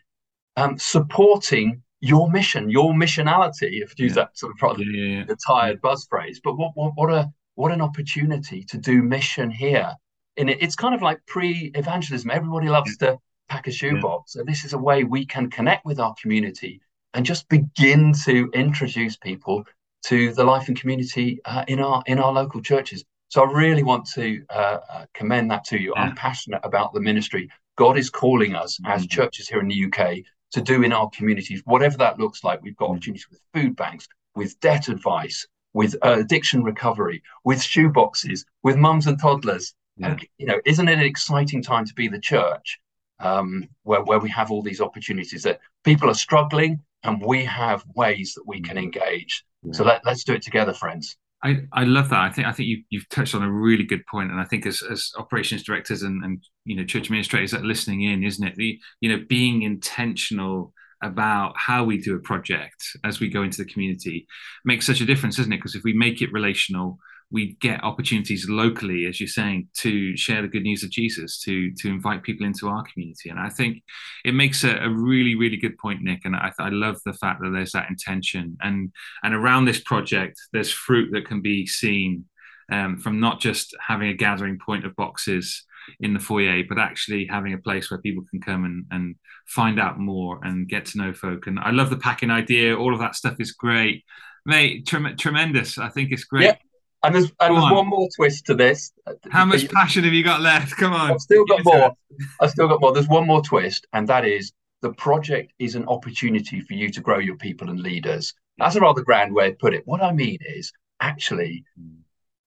um, 0.57 0.77
supporting 0.77 1.81
your 2.01 2.29
mission, 2.29 2.69
your 2.69 2.93
missionality, 2.93 3.81
if 3.81 3.97
you 3.97 4.05
use 4.05 4.15
that 4.15 4.37
sort 4.37 4.51
of 4.53 4.61
rather 4.61 4.83
Yeah. 4.83 5.01
Yeah. 5.07 5.17
yeah. 5.19 5.23
the 5.25 5.37
tired 5.37 5.81
buzz 5.81 6.05
phrase. 6.09 6.41
But 6.43 6.57
what 6.57 6.71
what 6.75 6.91
what 6.95 7.09
a 7.13 7.31
what 7.55 7.71
an 7.71 7.81
opportunity 7.81 8.63
to 8.63 8.77
do 8.77 9.01
mission 9.01 9.51
here. 9.51 9.93
In 10.37 10.49
it, 10.49 10.57
it's 10.61 10.75
kind 10.75 10.95
of 10.95 11.01
like 11.01 11.19
pre-evangelism. 11.27 12.31
Everybody 12.31 12.69
loves 12.69 12.97
to 12.97 13.17
pack 13.49 13.67
a 13.67 13.71
shoebox. 13.71 14.33
So 14.33 14.43
this 14.43 14.65
is 14.65 14.73
a 14.73 14.77
way 14.77 15.03
we 15.03 15.25
can 15.25 15.49
connect 15.49 15.85
with 15.85 15.99
our 15.99 16.13
community 16.21 16.81
and 17.13 17.25
just 17.25 17.47
begin 17.49 18.13
to 18.25 18.49
introduce 18.53 19.15
people 19.17 19.63
to 20.05 20.33
the 20.33 20.43
life 20.43 20.67
and 20.67 20.79
community 20.79 21.39
uh, 21.45 21.63
in 21.67 21.79
our 21.79 22.01
in 22.07 22.19
our 22.19 22.31
local 22.33 22.61
churches. 22.61 23.03
So 23.29 23.43
I 23.43 23.51
really 23.51 23.83
want 23.83 24.05
to 24.13 24.43
uh, 24.49 24.79
uh, 24.89 25.05
commend 25.13 25.49
that 25.51 25.63
to 25.65 25.79
you. 25.79 25.93
Yeah. 25.95 26.03
I'm 26.03 26.15
passionate 26.15 26.61
about 26.63 26.93
the 26.93 26.99
ministry. 27.01 27.49
God 27.77 27.97
is 27.97 28.09
calling 28.09 28.55
us 28.55 28.79
as 28.85 29.05
Mhm. 29.05 29.11
churches 29.11 29.47
here 29.47 29.59
in 29.59 29.67
the 29.67 29.75
UK 29.75 30.23
to 30.51 30.61
do 30.61 30.83
in 30.83 30.93
our 30.93 31.09
communities, 31.09 31.61
whatever 31.65 31.97
that 31.97 32.19
looks 32.19 32.43
like. 32.43 32.61
We've 32.61 32.75
got 32.75 32.89
Mhm. 32.89 32.91
opportunities 32.91 33.27
with 33.29 33.41
food 33.53 33.75
banks, 33.75 34.07
with 34.35 34.59
debt 34.59 34.87
advice, 34.87 35.47
with 35.73 35.95
uh, 36.03 36.17
addiction 36.19 36.63
recovery, 36.63 37.21
with 37.43 37.59
shoeboxes, 37.59 38.45
with 38.63 38.77
mums 38.77 39.07
and 39.07 39.19
toddlers. 39.19 39.73
Yeah. 39.97 40.11
And, 40.11 40.27
you 40.37 40.45
know, 40.47 40.59
isn't 40.65 40.87
it 40.87 40.93
an 40.93 40.99
exciting 40.99 41.61
time 41.61 41.85
to 41.85 41.93
be 41.93 42.07
the 42.07 42.19
church 42.19 42.79
um, 43.19 43.67
where 43.83 44.03
where 44.03 44.19
we 44.19 44.29
have 44.29 44.51
all 44.51 44.61
these 44.61 44.81
opportunities 44.81 45.43
that 45.43 45.59
people 45.83 46.09
are 46.09 46.15
struggling 46.15 46.81
and 47.03 47.21
we 47.21 47.43
have 47.45 47.83
ways 47.95 48.33
that 48.35 48.47
we 48.47 48.61
can 48.61 48.77
engage. 48.77 49.43
So 49.71 49.83
let, 49.83 50.05
let's 50.05 50.23
do 50.23 50.33
it 50.33 50.41
together, 50.41 50.73
friends. 50.73 51.15
I, 51.41 51.61
I 51.73 51.83
love 51.83 52.09
that. 52.09 52.19
I 52.19 52.29
think 52.29 52.47
I 52.47 52.51
think 52.53 52.67
you 52.67 52.83
you've 52.89 53.09
touched 53.09 53.35
on 53.35 53.43
a 53.43 53.51
really 53.51 53.83
good 53.83 54.05
point, 54.07 54.31
and 54.31 54.39
I 54.39 54.45
think 54.45 54.65
as 54.65 54.81
as 54.89 55.11
operations 55.17 55.63
directors 55.63 56.01
and 56.01 56.23
and 56.23 56.43
you 56.65 56.75
know 56.75 56.85
church 56.85 57.05
administrators 57.05 57.51
that 57.51 57.61
are 57.61 57.65
listening 57.65 58.03
in, 58.03 58.23
isn't 58.23 58.45
it? 58.45 58.55
The 58.55 58.79
you 59.01 59.09
know 59.09 59.25
being 59.27 59.61
intentional 59.63 60.73
about 61.03 61.53
how 61.57 61.83
we 61.83 61.97
do 61.97 62.15
a 62.15 62.19
project 62.19 62.97
as 63.03 63.19
we 63.19 63.29
go 63.29 63.43
into 63.43 63.63
the 63.63 63.71
community 63.71 64.25
makes 64.65 64.85
such 64.85 65.01
a 65.01 65.05
difference, 65.05 65.37
doesn't 65.37 65.53
it? 65.53 65.57
Because 65.57 65.75
if 65.75 65.83
we 65.83 65.93
make 65.93 66.21
it 66.21 66.31
relational, 66.31 66.97
we 67.29 67.57
get 67.59 67.83
opportunities 67.83 68.47
locally, 68.47 69.05
as 69.07 69.19
you're 69.19 69.27
saying, 69.27 69.67
to 69.79 70.15
share 70.15 70.41
the 70.41 70.47
good 70.47 70.63
news 70.63 70.83
of 70.83 70.91
Jesus, 70.91 71.39
to 71.41 71.73
to 71.79 71.89
invite 71.89 72.23
people 72.23 72.45
into 72.45 72.69
our 72.69 72.83
community, 72.83 73.29
and 73.29 73.39
I 73.39 73.49
think 73.49 73.83
it 74.23 74.33
makes 74.33 74.63
a, 74.63 74.77
a 74.77 74.89
really 74.89 75.35
really 75.35 75.57
good 75.57 75.77
point, 75.77 76.01
Nick. 76.01 76.21
And 76.25 76.35
I, 76.35 76.51
I 76.59 76.69
love 76.69 76.97
the 77.05 77.13
fact 77.13 77.41
that 77.41 77.49
there's 77.49 77.71
that 77.71 77.89
intention 77.89 78.57
and 78.61 78.91
and 79.23 79.33
around 79.33 79.65
this 79.65 79.81
project, 79.81 80.39
there's 80.53 80.71
fruit 80.71 81.11
that 81.11 81.25
can 81.25 81.41
be 81.41 81.65
seen 81.65 82.25
um, 82.71 82.97
from 82.97 83.19
not 83.19 83.41
just 83.41 83.75
having 83.79 84.09
a 84.09 84.13
gathering 84.13 84.59
point 84.63 84.85
of 84.85 84.95
boxes 84.95 85.65
in 85.99 86.13
the 86.13 86.19
foyer, 86.19 86.63
but 86.67 86.79
actually 86.79 87.25
having 87.25 87.53
a 87.53 87.57
place 87.57 87.89
where 87.89 88.01
people 88.01 88.23
can 88.29 88.41
come 88.41 88.65
and, 88.65 88.85
and 88.91 89.15
find 89.47 89.79
out 89.79 89.99
more 89.99 90.39
and 90.43 90.67
get 90.67 90.85
to 90.87 90.97
know 90.97 91.13
folk. 91.13 91.47
And 91.47 91.59
I 91.59 91.71
love 91.71 91.89
the 91.89 91.97
packing 91.97 92.31
idea. 92.31 92.77
All 92.77 92.93
of 92.93 92.99
that 92.99 93.15
stuff 93.15 93.39
is 93.39 93.51
great, 93.51 94.03
mate. 94.45 94.87
Trem- 94.87 95.17
tremendous. 95.17 95.77
I 95.77 95.89
think 95.89 96.11
it's 96.11 96.25
great. 96.25 96.45
Yeah. 96.45 96.55
And 97.03 97.13
there's 97.13 97.31
and 97.41 97.55
there's 97.55 97.65
on. 97.65 97.73
one 97.73 97.87
more 97.87 98.07
twist 98.15 98.45
to 98.45 98.55
this. 98.55 98.93
How 99.29 99.43
much 99.43 99.69
passion 99.69 100.05
have 100.05 100.13
you 100.13 100.23
got 100.23 100.39
left? 100.39 100.77
Come 100.77 100.93
on. 100.93 101.11
I've 101.11 101.19
still 101.19 101.43
got 101.45 101.57
Give 101.57 101.67
it 101.67 101.71
to 101.71 101.77
more. 101.77 101.97
I've 102.39 102.51
still 102.51 102.67
got 102.69 102.79
more. 102.79 102.93
There's 102.93 103.09
one 103.09 103.27
more 103.27 103.41
twist, 103.41 103.85
and 103.91 104.07
that 104.07 104.25
is 104.25 104.53
the 104.81 104.93
project 104.93 105.51
is 105.59 105.75
an 105.75 105.85
opportunity 105.87 106.61
for 106.61 106.73
you 106.73 106.89
to 106.91 107.01
grow 107.01 107.17
your 107.17 107.37
people 107.37 107.69
and 107.69 107.79
leaders. 107.79 108.33
That's 108.57 108.75
a 108.75 108.79
rather 108.79 109.01
grand 109.01 109.33
way 109.33 109.49
to 109.49 109.55
put 109.57 109.73
it. 109.73 109.81
What 109.85 110.01
I 110.01 110.13
mean 110.13 110.37
is 110.45 110.71
actually 111.01 111.65
hmm. 111.77 112.01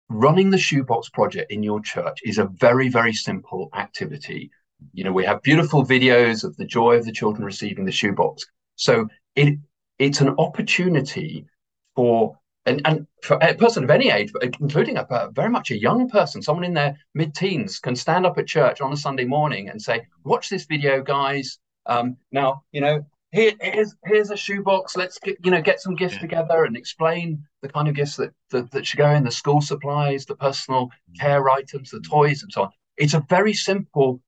Running 0.09 0.51
the 0.51 0.59
shoebox 0.59 1.09
project 1.09 1.51
in 1.51 1.63
your 1.63 1.81
church 1.81 2.21
is 2.25 2.39
a 2.39 2.47
very, 2.47 2.89
very 2.89 3.13
simple 3.13 3.69
activity. 3.75 4.51
You 4.93 5.05
know, 5.05 5.13
we 5.13 5.25
have 5.25 5.43
beautiful 5.43 5.85
videos 5.85 6.45
of 6.45 6.57
the 6.57 6.65
joy 6.65 6.97
of 6.97 7.05
the 7.05 7.13
children 7.13 7.45
receiving 7.45 7.85
the 7.85 7.93
shoebox. 7.93 8.45
So 8.77 9.09
it 9.35 9.59
it's 9.99 10.21
an 10.21 10.35
opportunity 10.39 11.47
for 11.95 12.39
and, 12.67 12.83
and 12.85 13.07
for 13.23 13.39
a 13.41 13.55
person 13.55 13.85
of 13.85 13.91
any 13.91 14.11
age, 14.11 14.33
including 14.61 14.97
a, 14.97 15.07
a 15.09 15.31
very 15.31 15.49
much 15.49 15.71
a 15.71 15.79
young 15.79 16.09
person, 16.09 16.43
someone 16.43 16.65
in 16.65 16.75
their 16.75 16.97
mid-teens, 17.15 17.79
can 17.79 17.95
stand 17.95 18.27
up 18.27 18.39
at 18.39 18.47
church 18.49 18.81
on 18.81 18.93
a 18.93 18.97
Sunday 18.97 19.25
morning 19.25 19.69
and 19.69 19.81
say, 19.81 20.03
"Watch 20.25 20.49
this 20.51 20.67
video, 20.67 21.03
guys. 21.03 21.59
Um, 21.87 22.17
now, 22.33 22.63
you 22.73 22.81
know, 22.81 23.07
here, 23.33 23.53
here's 23.61 23.95
here's 24.05 24.31
a 24.31 24.37
shoebox. 24.37 24.97
Let's 24.97 25.19
get 25.19 25.37
you 25.45 25.51
know 25.51 25.61
get 25.61 25.81
some 25.81 25.95
gifts 25.95 26.15
Yeah. 26.15 26.21
together 26.21 26.65
and 26.65 26.77
explain 26.77 27.45
the 27.63 27.69
kind 27.69 27.89
of 27.89 27.95
gifts 27.95 28.17
that, 28.17 28.33
that 28.51 28.71
that 28.71 28.87
should 28.87 28.99
go 28.99 29.11
in 29.11 29.25
the 29.25 29.31
school 29.31 29.61
supplies, 29.61 30.27
the 30.27 30.37
personal 30.37 30.91
care 31.19 31.51
items, 31.51 31.91
the 31.91 32.01
toys, 32.01 32.43
and 32.43 32.53
so 32.53 32.63
on. 32.65 32.71
It's 32.97 33.15
a 33.15 33.25
very 33.29 33.53
simple 33.53 34.21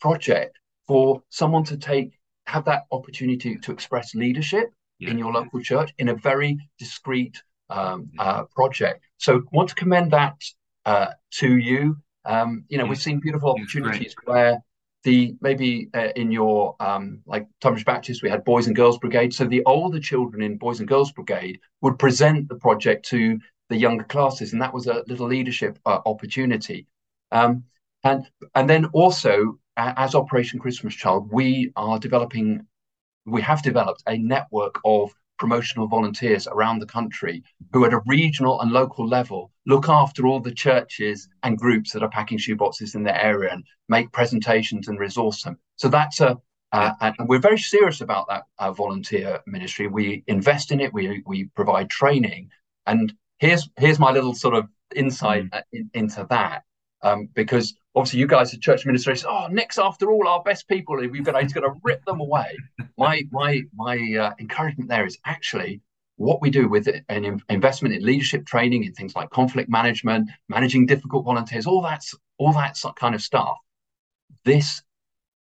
project 0.00 0.58
for 0.86 1.22
someone 1.30 1.64
to 1.64 1.76
take 1.76 2.18
have 2.46 2.64
that 2.64 2.84
opportunity 2.92 3.56
to 3.56 3.72
express 3.72 4.14
leadership 4.14 4.70
yeah. 4.98 5.10
in 5.10 5.18
your 5.18 5.32
local 5.32 5.60
church 5.60 5.92
in 5.98 6.08
a 6.08 6.14
very 6.14 6.58
discreet 6.78 7.42
um, 7.70 8.10
uh, 8.18 8.44
project. 8.54 9.02
So, 9.18 9.42
want 9.52 9.70
to 9.70 9.74
commend 9.74 10.12
that 10.12 10.36
uh, 10.84 11.08
to 11.32 11.56
you. 11.56 11.96
Um, 12.24 12.64
you 12.68 12.78
know, 12.78 12.84
yeah. 12.84 12.90
we've 12.90 13.02
seen 13.02 13.20
beautiful 13.20 13.50
opportunities 13.50 14.14
where 14.24 14.58
the 15.06 15.36
maybe 15.40 15.88
uh, 15.94 16.08
in 16.16 16.32
your 16.32 16.74
um, 16.80 17.20
like 17.26 17.46
Tonbridge 17.60 17.84
Baptist, 17.84 18.24
we 18.24 18.28
had 18.28 18.44
Boys 18.44 18.66
and 18.66 18.74
Girls 18.74 18.98
Brigade. 18.98 19.32
So 19.32 19.44
the 19.44 19.62
older 19.64 20.00
children 20.00 20.42
in 20.42 20.58
Boys 20.58 20.80
and 20.80 20.88
Girls 20.88 21.12
Brigade 21.12 21.60
would 21.80 21.96
present 21.96 22.48
the 22.48 22.56
project 22.56 23.06
to 23.10 23.38
the 23.70 23.76
younger 23.76 24.04
classes, 24.04 24.52
and 24.52 24.60
that 24.60 24.74
was 24.74 24.88
a 24.88 25.04
little 25.06 25.28
leadership 25.28 25.78
uh, 25.86 26.00
opportunity. 26.04 26.86
Um, 27.30 27.64
and 28.02 28.28
and 28.56 28.68
then 28.68 28.86
also 28.86 29.58
as 29.76 30.14
Operation 30.14 30.58
Christmas 30.58 30.94
Child, 30.94 31.30
we 31.30 31.70
are 31.76 31.98
developing, 32.00 32.66
we 33.26 33.42
have 33.42 33.62
developed 33.62 34.02
a 34.08 34.18
network 34.18 34.80
of 34.84 35.14
promotional 35.38 35.86
volunteers 35.86 36.46
around 36.46 36.78
the 36.78 36.86
country 36.86 37.42
who 37.72 37.84
at 37.84 37.92
a 37.92 38.00
regional 38.06 38.60
and 38.60 38.72
local 38.72 39.06
level 39.06 39.50
look 39.66 39.88
after 39.88 40.26
all 40.26 40.40
the 40.40 40.52
churches 40.52 41.28
and 41.42 41.58
groups 41.58 41.92
that 41.92 42.02
are 42.02 42.08
packing 42.08 42.38
shoeboxes 42.38 42.94
in 42.94 43.02
their 43.02 43.20
area 43.20 43.52
and 43.52 43.64
make 43.88 44.12
presentations 44.12 44.88
and 44.88 44.98
resource 44.98 45.42
them. 45.42 45.58
So 45.76 45.88
that's 45.88 46.20
a 46.20 46.38
uh, 46.72 46.92
and 47.00 47.28
we're 47.28 47.38
very 47.38 47.58
serious 47.58 48.00
about 48.00 48.26
that 48.28 48.42
uh, 48.58 48.72
volunteer 48.72 49.40
ministry. 49.46 49.86
We 49.86 50.24
invest 50.26 50.72
in 50.72 50.80
it. 50.80 50.92
We 50.92 51.22
we 51.24 51.44
provide 51.54 51.88
training. 51.88 52.50
And 52.86 53.12
here's 53.38 53.68
here's 53.78 53.98
my 53.98 54.10
little 54.10 54.34
sort 54.34 54.54
of 54.54 54.68
insight 54.94 55.44
mm. 55.44 55.62
in, 55.72 55.90
into 55.94 56.26
that 56.28 56.64
um, 57.02 57.28
because 57.34 57.76
obviously 57.96 58.20
you 58.20 58.26
guys 58.26 58.52
are 58.54 58.58
church 58.58 58.80
administrators. 58.80 59.24
Oh, 59.26 59.48
Nick's 59.50 59.78
after 59.78 60.10
all 60.12 60.28
our 60.28 60.42
best 60.42 60.68
people. 60.68 60.96
We're 60.96 61.22
going 61.22 61.42
he's 61.42 61.52
going 61.52 61.68
to 61.68 61.80
rip 61.82 62.04
them 62.04 62.20
away. 62.20 62.56
My 62.98 63.22
my 63.32 63.62
my 63.74 63.96
uh, 64.20 64.34
encouragement 64.38 64.88
there 64.88 65.06
is 65.06 65.18
actually 65.24 65.80
what 66.16 66.40
we 66.40 66.50
do 66.50 66.68
with 66.68 66.88
an 67.08 67.42
investment 67.48 67.94
in 67.94 68.02
leadership 68.04 68.46
training 68.46 68.84
in 68.84 68.92
things 68.92 69.14
like 69.14 69.28
conflict 69.30 69.68
management, 69.68 70.30
managing 70.48 70.86
difficult 70.86 71.24
volunteers, 71.24 71.66
all 71.66 71.82
that's 71.82 72.14
all 72.38 72.52
that 72.52 72.78
kind 72.96 73.14
of 73.14 73.22
stuff. 73.22 73.56
This 74.44 74.82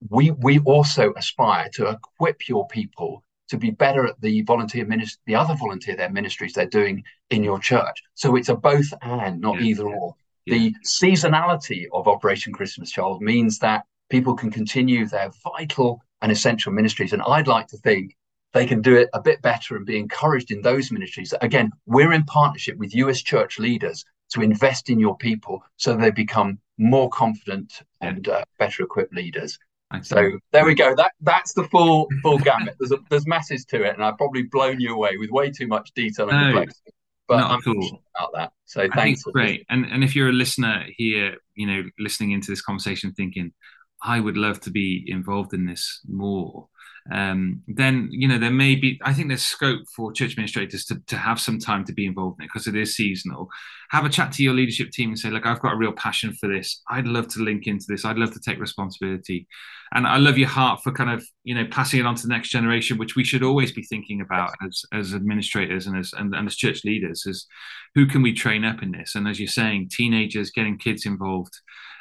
we 0.09 0.31
we 0.31 0.59
also 0.59 1.13
aspire 1.17 1.69
to 1.73 1.89
equip 1.89 2.47
your 2.47 2.67
people 2.67 3.23
to 3.47 3.57
be 3.57 3.69
better 3.69 4.07
at 4.07 4.19
the 4.21 4.41
volunteer 4.41 4.85
ministry, 4.85 5.21
the 5.27 5.35
other 5.35 5.53
volunteer 5.55 5.95
their 5.95 6.09
ministries 6.09 6.53
they're 6.53 6.65
doing 6.65 7.03
in 7.29 7.43
your 7.43 7.59
church. 7.59 8.01
So 8.15 8.35
it's 8.35 8.49
a 8.49 8.55
both 8.55 8.91
and, 9.01 9.39
not 9.39 9.61
yeah. 9.61 9.67
either 9.67 9.87
or. 9.87 10.15
The 10.45 10.75
seasonality 10.83 11.85
of 11.91 12.07
Operation 12.07 12.53
Christmas 12.53 12.91
Child 12.91 13.21
means 13.21 13.59
that 13.59 13.85
people 14.09 14.35
can 14.35 14.51
continue 14.51 15.07
their 15.07 15.31
vital 15.43 16.01
and 16.21 16.31
essential 16.31 16.71
ministries. 16.71 17.13
And 17.13 17.21
I'd 17.23 17.47
like 17.47 17.67
to 17.67 17.77
think 17.77 18.15
they 18.53 18.65
can 18.65 18.81
do 18.81 18.95
it 18.95 19.09
a 19.13 19.21
bit 19.21 19.41
better 19.41 19.75
and 19.75 19.85
be 19.85 19.97
encouraged 19.97 20.51
in 20.51 20.61
those 20.61 20.91
ministries. 20.91 21.33
Again, 21.41 21.71
we're 21.87 22.13
in 22.13 22.23
partnership 22.25 22.77
with 22.77 22.95
US 22.95 23.21
church 23.21 23.59
leaders 23.59 24.05
to 24.29 24.41
invest 24.41 24.89
in 24.89 24.99
your 24.99 25.17
people 25.17 25.63
so 25.77 25.95
they 25.95 26.11
become 26.11 26.59
more 26.77 27.09
confident 27.09 27.81
and 28.01 28.27
uh, 28.27 28.43
better 28.59 28.83
equipped 28.83 29.13
leaders. 29.13 29.57
So 30.01 30.31
there 30.51 30.65
we 30.65 30.75
go. 30.75 30.95
That 30.95 31.11
that's 31.21 31.53
the 31.53 31.63
full 31.65 32.07
full 32.21 32.39
gamut. 32.39 32.75
There's 32.79 32.91
a, 32.91 32.97
there's 33.09 33.27
masses 33.27 33.63
to 33.65 33.83
it, 33.83 33.93
and 33.93 34.03
I've 34.03 34.17
probably 34.17 34.43
blown 34.43 34.79
you 34.79 34.93
away 34.93 35.15
with 35.17 35.29
way 35.29 35.51
too 35.51 35.67
much 35.67 35.91
detail 35.93 36.27
and 36.29 36.37
no, 36.37 36.45
complexity 36.47 36.91
but 37.27 37.37
Not 37.37 37.51
I'm 37.51 37.61
cool. 37.61 38.03
about 38.15 38.31
that. 38.33 38.51
So 38.65 38.87
thanks. 38.93 39.23
great. 39.23 39.65
And 39.69 39.85
and 39.85 40.03
if 40.03 40.15
you're 40.15 40.29
a 40.29 40.33
listener 40.33 40.85
here, 40.95 41.37
you 41.55 41.67
know, 41.67 41.83
listening 41.99 42.31
into 42.31 42.51
this 42.51 42.61
conversation, 42.61 43.13
thinking, 43.13 43.53
I 44.01 44.19
would 44.19 44.37
love 44.37 44.59
to 44.61 44.71
be 44.71 45.05
involved 45.07 45.53
in 45.53 45.65
this 45.65 46.01
more. 46.07 46.67
Um, 47.11 47.61
then 47.67 48.07
you 48.11 48.27
know 48.27 48.39
there 48.39 48.49
may 48.49 48.75
be 48.75 48.99
I 49.03 49.13
think 49.13 49.27
there's 49.27 49.43
scope 49.43 49.81
for 49.95 50.11
church 50.11 50.31
administrators 50.31 50.85
to, 50.85 50.99
to 51.05 51.17
have 51.17 51.39
some 51.39 51.59
time 51.59 51.85
to 51.85 51.93
be 51.93 52.07
involved 52.07 52.39
in 52.39 52.45
it 52.45 52.49
because 52.51 52.67
it 52.67 52.75
is 52.75 52.95
seasonal. 52.95 53.49
Have 53.91 54.05
a 54.05 54.09
chat 54.09 54.31
to 54.33 54.43
your 54.43 54.55
leadership 54.55 54.89
team 54.89 55.09
and 55.09 55.19
say, 55.19 55.29
look, 55.29 55.45
I've 55.45 55.61
got 55.61 55.73
a 55.73 55.77
real 55.77 55.91
passion 55.91 56.33
for 56.33 56.49
this. 56.49 56.81
I'd 56.89 57.05
love 57.05 57.27
to 57.29 57.43
link 57.43 57.67
into 57.67 57.85
this. 57.87 58.05
I'd 58.05 58.17
love 58.17 58.33
to 58.33 58.39
take 58.39 58.59
responsibility 58.59 59.47
and 59.91 60.07
I 60.07 60.17
love 60.17 60.37
your 60.37 60.49
heart 60.49 60.81
for 60.83 60.91
kind 60.91 61.09
of 61.09 61.25
you 61.43 61.55
know 61.55 61.65
passing 61.69 61.99
it 61.99 62.05
on 62.05 62.15
to 62.15 62.23
the 62.23 62.33
next 62.33 62.49
generation, 62.49 62.97
which 62.97 63.15
we 63.15 63.23
should 63.23 63.43
always 63.43 63.71
be 63.71 63.83
thinking 63.83 64.21
about 64.21 64.51
as 64.65 64.83
as 64.91 65.13
administrators 65.13 65.87
and 65.87 65.97
as 65.97 66.13
and, 66.13 66.33
and 66.33 66.47
as 66.47 66.55
church 66.55 66.83
leaders, 66.83 67.25
is 67.25 67.47
who 67.93 68.05
can 68.05 68.21
we 68.21 68.33
train 68.33 68.65
up 68.65 68.81
in 68.81 68.91
this? 68.91 69.15
And 69.15 69.27
as 69.27 69.39
you're 69.39 69.47
saying, 69.47 69.89
teenagers 69.91 70.51
getting 70.51 70.77
kids 70.77 71.05
involved 71.05 71.53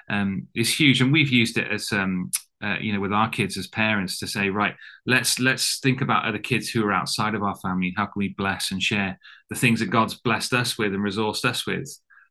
um, 0.08 0.48
is 0.54 0.74
huge, 0.74 1.00
and 1.00 1.12
we've 1.12 1.30
used 1.30 1.58
it 1.58 1.70
as 1.70 1.92
um, 1.92 2.30
uh, 2.64 2.76
you 2.80 2.92
know 2.92 3.00
with 3.00 3.12
our 3.12 3.28
kids 3.28 3.56
as 3.56 3.66
parents 3.66 4.18
to 4.18 4.26
say 4.26 4.48
right 4.48 4.74
let's 5.06 5.38
let's 5.38 5.78
think 5.80 6.00
about 6.00 6.24
other 6.24 6.38
kids 6.38 6.68
who 6.68 6.84
are 6.84 6.92
outside 6.92 7.34
of 7.34 7.42
our 7.42 7.56
family 7.56 7.92
how 7.96 8.06
can 8.06 8.12
we 8.16 8.28
bless 8.28 8.70
and 8.70 8.82
share 8.82 9.18
the 9.50 9.56
things 9.56 9.80
that 9.80 9.90
god's 9.90 10.14
blessed 10.14 10.52
us 10.52 10.78
with 10.78 10.94
and 10.94 11.04
resourced 11.04 11.44
us 11.44 11.66
with 11.66 11.88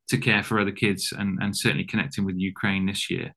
to 0.09 0.17
care 0.17 0.43
for 0.43 0.59
other 0.59 0.71
kids 0.71 1.13
and, 1.17 1.39
and 1.41 1.55
certainly 1.55 1.85
connecting 1.85 2.25
with 2.25 2.35
ukraine 2.37 2.85
this 2.85 3.09
year 3.09 3.33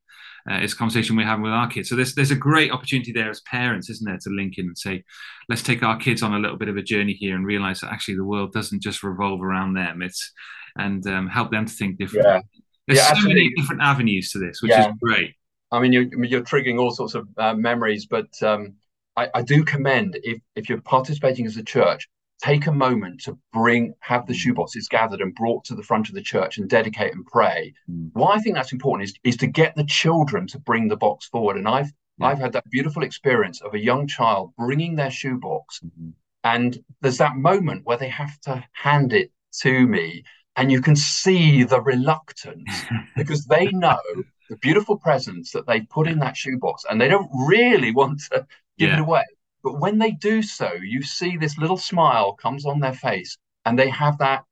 uh, 0.49 0.59
it's 0.59 0.75
a 0.75 0.77
conversation 0.77 1.17
we're 1.17 1.27
having 1.27 1.43
with 1.43 1.53
our 1.53 1.69
kids. 1.69 1.89
So 1.89 1.97
there's 1.97 2.15
there's 2.15 2.31
a 2.31 2.37
great 2.37 2.71
opportunity 2.71 3.11
there 3.11 3.31
as 3.31 3.41
parents, 3.41 3.91
isn't 3.91 4.07
there, 4.07 4.19
to 4.19 4.31
link 4.31 4.59
in 4.59 4.67
and 4.67 4.79
say, 4.79 5.03
let's 5.49 5.63
take 5.63 5.83
our 5.83 5.99
kids 5.99 6.23
on 6.23 6.35
a 6.35 6.39
little 6.39 6.57
bit 6.57 6.69
of 6.69 6.77
a 6.77 6.83
journey 6.83 7.15
here 7.15 7.35
and 7.35 7.45
realize 7.45 7.81
that 7.81 7.93
actually 7.93 8.15
the 8.15 8.25
world 8.25 8.53
doesn't 8.53 8.83
just 8.83 9.03
revolve 9.03 9.43
around 9.43 9.75
them. 9.75 10.03
It's 10.03 10.33
and 10.79 11.05
um, 11.09 11.29
help 11.29 11.51
them 11.51 11.67
to 11.67 11.73
think 11.73 11.99
differently. 11.99 12.33
Yeah. 12.33 12.61
There's 12.87 12.99
yeah, 13.01 13.15
so 13.15 13.27
many 13.27 13.53
different 13.57 13.83
avenues 13.83 14.31
to 14.33 14.39
this, 14.39 14.63
which 14.63 14.71
yeah. 14.71 14.91
is 14.91 14.95
great. 15.03 15.35
I 15.73 15.81
mean, 15.81 15.93
you're, 15.93 16.25
you're 16.25 16.43
triggering 16.43 16.81
all 16.81 16.93
sorts 16.93 17.15
of 17.15 17.29
uh, 17.37 17.55
memories, 17.55 18.07
but 18.07 18.41
um, 18.43 18.75
I, 19.17 19.29
I 19.35 19.43
do 19.43 19.65
commend 19.65 20.19
if 20.23 20.41
if 20.55 20.69
you're 20.69 20.81
participating 20.81 21.47
as 21.47 21.57
a 21.57 21.65
church, 21.65 22.09
take 22.43 22.67
a 22.67 22.73
moment 22.73 23.23
to 23.23 23.39
bring 23.53 23.95
have 24.01 24.27
the 24.27 24.33
shoeboxes 24.33 24.89
gathered 24.89 25.21
and 25.21 25.35
brought 25.35 25.65
to 25.65 25.75
the 25.75 25.83
front 25.83 26.09
of 26.09 26.15
the 26.15 26.23
church 26.23 26.59
and 26.59 26.69
dedicate 26.69 27.15
and 27.15 27.25
pray 27.27 27.73
mm. 27.91 28.11
why 28.13 28.35
i 28.35 28.39
think 28.39 28.55
that's 28.55 28.73
important 28.73 29.09
is, 29.09 29.15
is 29.25 29.37
to 29.37 29.47
get 29.47 29.75
the 29.75 29.85
children 29.85 30.47
to 30.47 30.59
bring 30.59 30.89
the 30.89 30.97
box 30.97 31.27
forward 31.27 31.57
and 31.57 31.69
i've 31.69 31.93
yeah. 32.19 32.27
i've 32.27 32.39
had 32.39 32.53
that 32.53 32.69
beautiful 32.71 33.03
experience 33.03 33.61
of 33.63 33.75
a 33.75 33.79
young 33.79 34.07
child 34.07 34.53
bringing 34.59 34.97
their 34.97 35.11
shoebox 35.11 35.81
mm-hmm. 35.81 36.11
and 36.45 36.79
there's 37.01 37.19
that 37.19 37.37
moment 37.37 37.85
where 37.85 37.97
they 37.99 38.09
have 38.09 38.39
to 38.41 38.63
hand 38.73 39.13
it 39.13 39.31
to 39.53 39.87
me 39.87 40.23
and 40.57 40.71
you 40.71 40.81
can 40.81 40.97
see 40.97 41.65
the 41.65 41.81
reluctance 41.81 42.85
because 43.17 43.47
they 43.47 43.67
know 43.67 43.99
the 44.49 44.57
beautiful 44.57 44.97
presents 44.97 45.53
that 45.53 45.67
they 45.67 45.81
put 45.81 46.09
in 46.09 46.19
that 46.19 46.37
shoebox 46.37 46.85
and 46.89 47.01
they 47.01 47.09
don't 47.09 47.31
really 47.49 47.93
want 47.93 48.21
to 48.31 48.47
give 48.79 48.91
yeah. 48.91 48.97
it 48.97 49.01
away 49.01 49.25
but 49.67 49.81
when 49.81 49.99
they 49.99 50.13
do 50.13 50.43
so, 50.43 50.75
you 50.75 51.03
see 51.03 51.37
this 51.37 51.59
little 51.59 51.77
smile 51.77 52.35
comes 52.35 52.65
on 52.65 52.79
their 52.79 52.93
face 52.93 53.37
and 53.65 53.77
they 53.77 53.91
have 53.91 54.17
that 54.19 54.45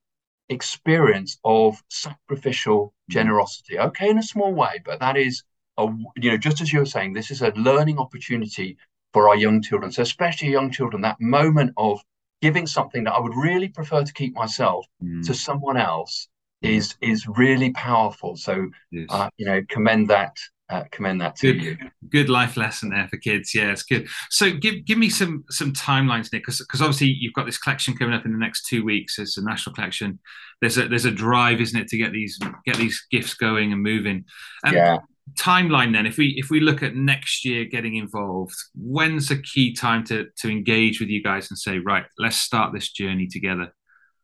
experience 0.48 1.38
of 1.44 1.80
sacrificial 1.88 2.86
mm. 2.86 3.12
generosity. 3.12 3.78
Okay, 3.78 4.10
in 4.10 4.18
a 4.18 4.24
small 4.24 4.52
way, 4.52 4.82
but 4.84 4.98
that 4.98 5.16
is 5.16 5.44
a 5.78 5.86
you 6.16 6.32
know, 6.32 6.36
just 6.36 6.60
as 6.60 6.72
you 6.72 6.80
were 6.80 6.86
saying, 6.86 7.12
this 7.12 7.30
is 7.30 7.42
a 7.42 7.52
learning 7.52 8.00
opportunity 8.00 8.76
for 9.12 9.28
our 9.28 9.36
young 9.36 9.62
children. 9.62 9.92
So 9.92 10.02
especially 10.02 10.50
young 10.50 10.72
children, 10.72 11.02
that 11.02 11.20
moment 11.20 11.74
of 11.76 12.00
giving 12.42 12.66
something 12.66 13.04
that 13.04 13.14
I 13.14 13.20
would 13.20 13.36
really 13.36 13.68
prefer 13.68 14.02
to 14.02 14.12
keep 14.12 14.34
myself 14.34 14.84
mm. 15.00 15.24
to 15.26 15.32
someone 15.32 15.76
else. 15.76 16.26
Is 16.64 16.94
is 17.00 17.26
really 17.28 17.70
powerful. 17.72 18.36
So 18.36 18.68
yes. 18.90 19.06
uh, 19.10 19.28
you 19.36 19.46
know, 19.46 19.62
commend 19.68 20.08
that 20.08 20.36
uh, 20.70 20.84
commend 20.90 21.20
that 21.20 21.36
to 21.36 21.52
good, 21.52 21.62
you. 21.62 21.76
Good 22.08 22.28
life 22.28 22.56
lesson 22.56 22.90
there 22.90 23.06
for 23.08 23.18
kids. 23.18 23.54
Yeah, 23.54 23.72
it's 23.72 23.82
good. 23.82 24.08
So 24.30 24.50
give 24.52 24.84
give 24.84 24.98
me 24.98 25.10
some 25.10 25.44
some 25.50 25.72
timelines, 25.72 26.32
Nick, 26.32 26.42
because 26.42 26.58
because 26.58 26.80
obviously 26.80 27.08
you've 27.08 27.34
got 27.34 27.46
this 27.46 27.58
collection 27.58 27.96
coming 27.96 28.14
up 28.14 28.24
in 28.24 28.32
the 28.32 28.38
next 28.38 28.66
two 28.66 28.84
weeks. 28.84 29.18
It's 29.18 29.36
a 29.36 29.44
national 29.44 29.74
collection. 29.74 30.18
There's 30.60 30.78
a 30.78 30.88
there's 30.88 31.04
a 31.04 31.10
drive, 31.10 31.60
isn't 31.60 31.78
it, 31.78 31.88
to 31.88 31.98
get 31.98 32.12
these 32.12 32.38
get 32.64 32.76
these 32.76 33.06
gifts 33.10 33.34
going 33.34 33.72
and 33.72 33.82
moving. 33.82 34.24
Um, 34.64 34.74
yeah. 34.74 34.98
Timeline 35.38 35.92
then, 35.92 36.06
if 36.06 36.18
we 36.18 36.34
if 36.36 36.50
we 36.50 36.60
look 36.60 36.82
at 36.82 36.94
next 36.94 37.44
year 37.44 37.64
getting 37.64 37.96
involved, 37.96 38.56
when's 38.74 39.30
a 39.30 39.40
key 39.40 39.74
time 39.74 40.04
to 40.04 40.28
to 40.38 40.50
engage 40.50 41.00
with 41.00 41.08
you 41.08 41.22
guys 41.22 41.50
and 41.50 41.58
say, 41.58 41.78
right, 41.78 42.04
let's 42.18 42.36
start 42.36 42.72
this 42.72 42.90
journey 42.90 43.26
together. 43.26 43.72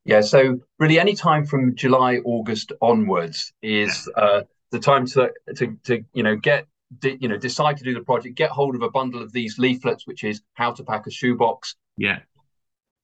Yeah, 0.05 0.23
so 0.23 0.59
really 0.79 0.99
any 0.99 1.15
time 1.15 1.45
from 1.45 1.77
July, 1.77 2.19
August 2.25 2.73
onwards 2.81 3.53
is 3.63 4.09
uh, 4.17 4.43
the 4.71 4.79
time 4.79 5.07
to 5.07 5.31
to 5.57 5.77
to 5.85 6.05
you 6.13 6.23
know 6.23 6.37
get 6.37 6.67
you 7.03 7.29
know 7.29 7.37
decide 7.37 7.77
to 7.77 7.85
do 7.85 7.95
the 7.95 8.01
project 8.01 8.35
get 8.35 8.51
hold 8.51 8.75
of 8.75 8.83
a 8.83 8.91
bundle 8.91 9.23
of 9.23 9.33
these 9.33 9.59
leaflets 9.59 10.07
which 10.07 10.25
is 10.25 10.43
how 10.55 10.73
to 10.73 10.83
pack 10.83 11.07
a 11.07 11.11
shoebox 11.11 11.77
yeah 11.97 12.19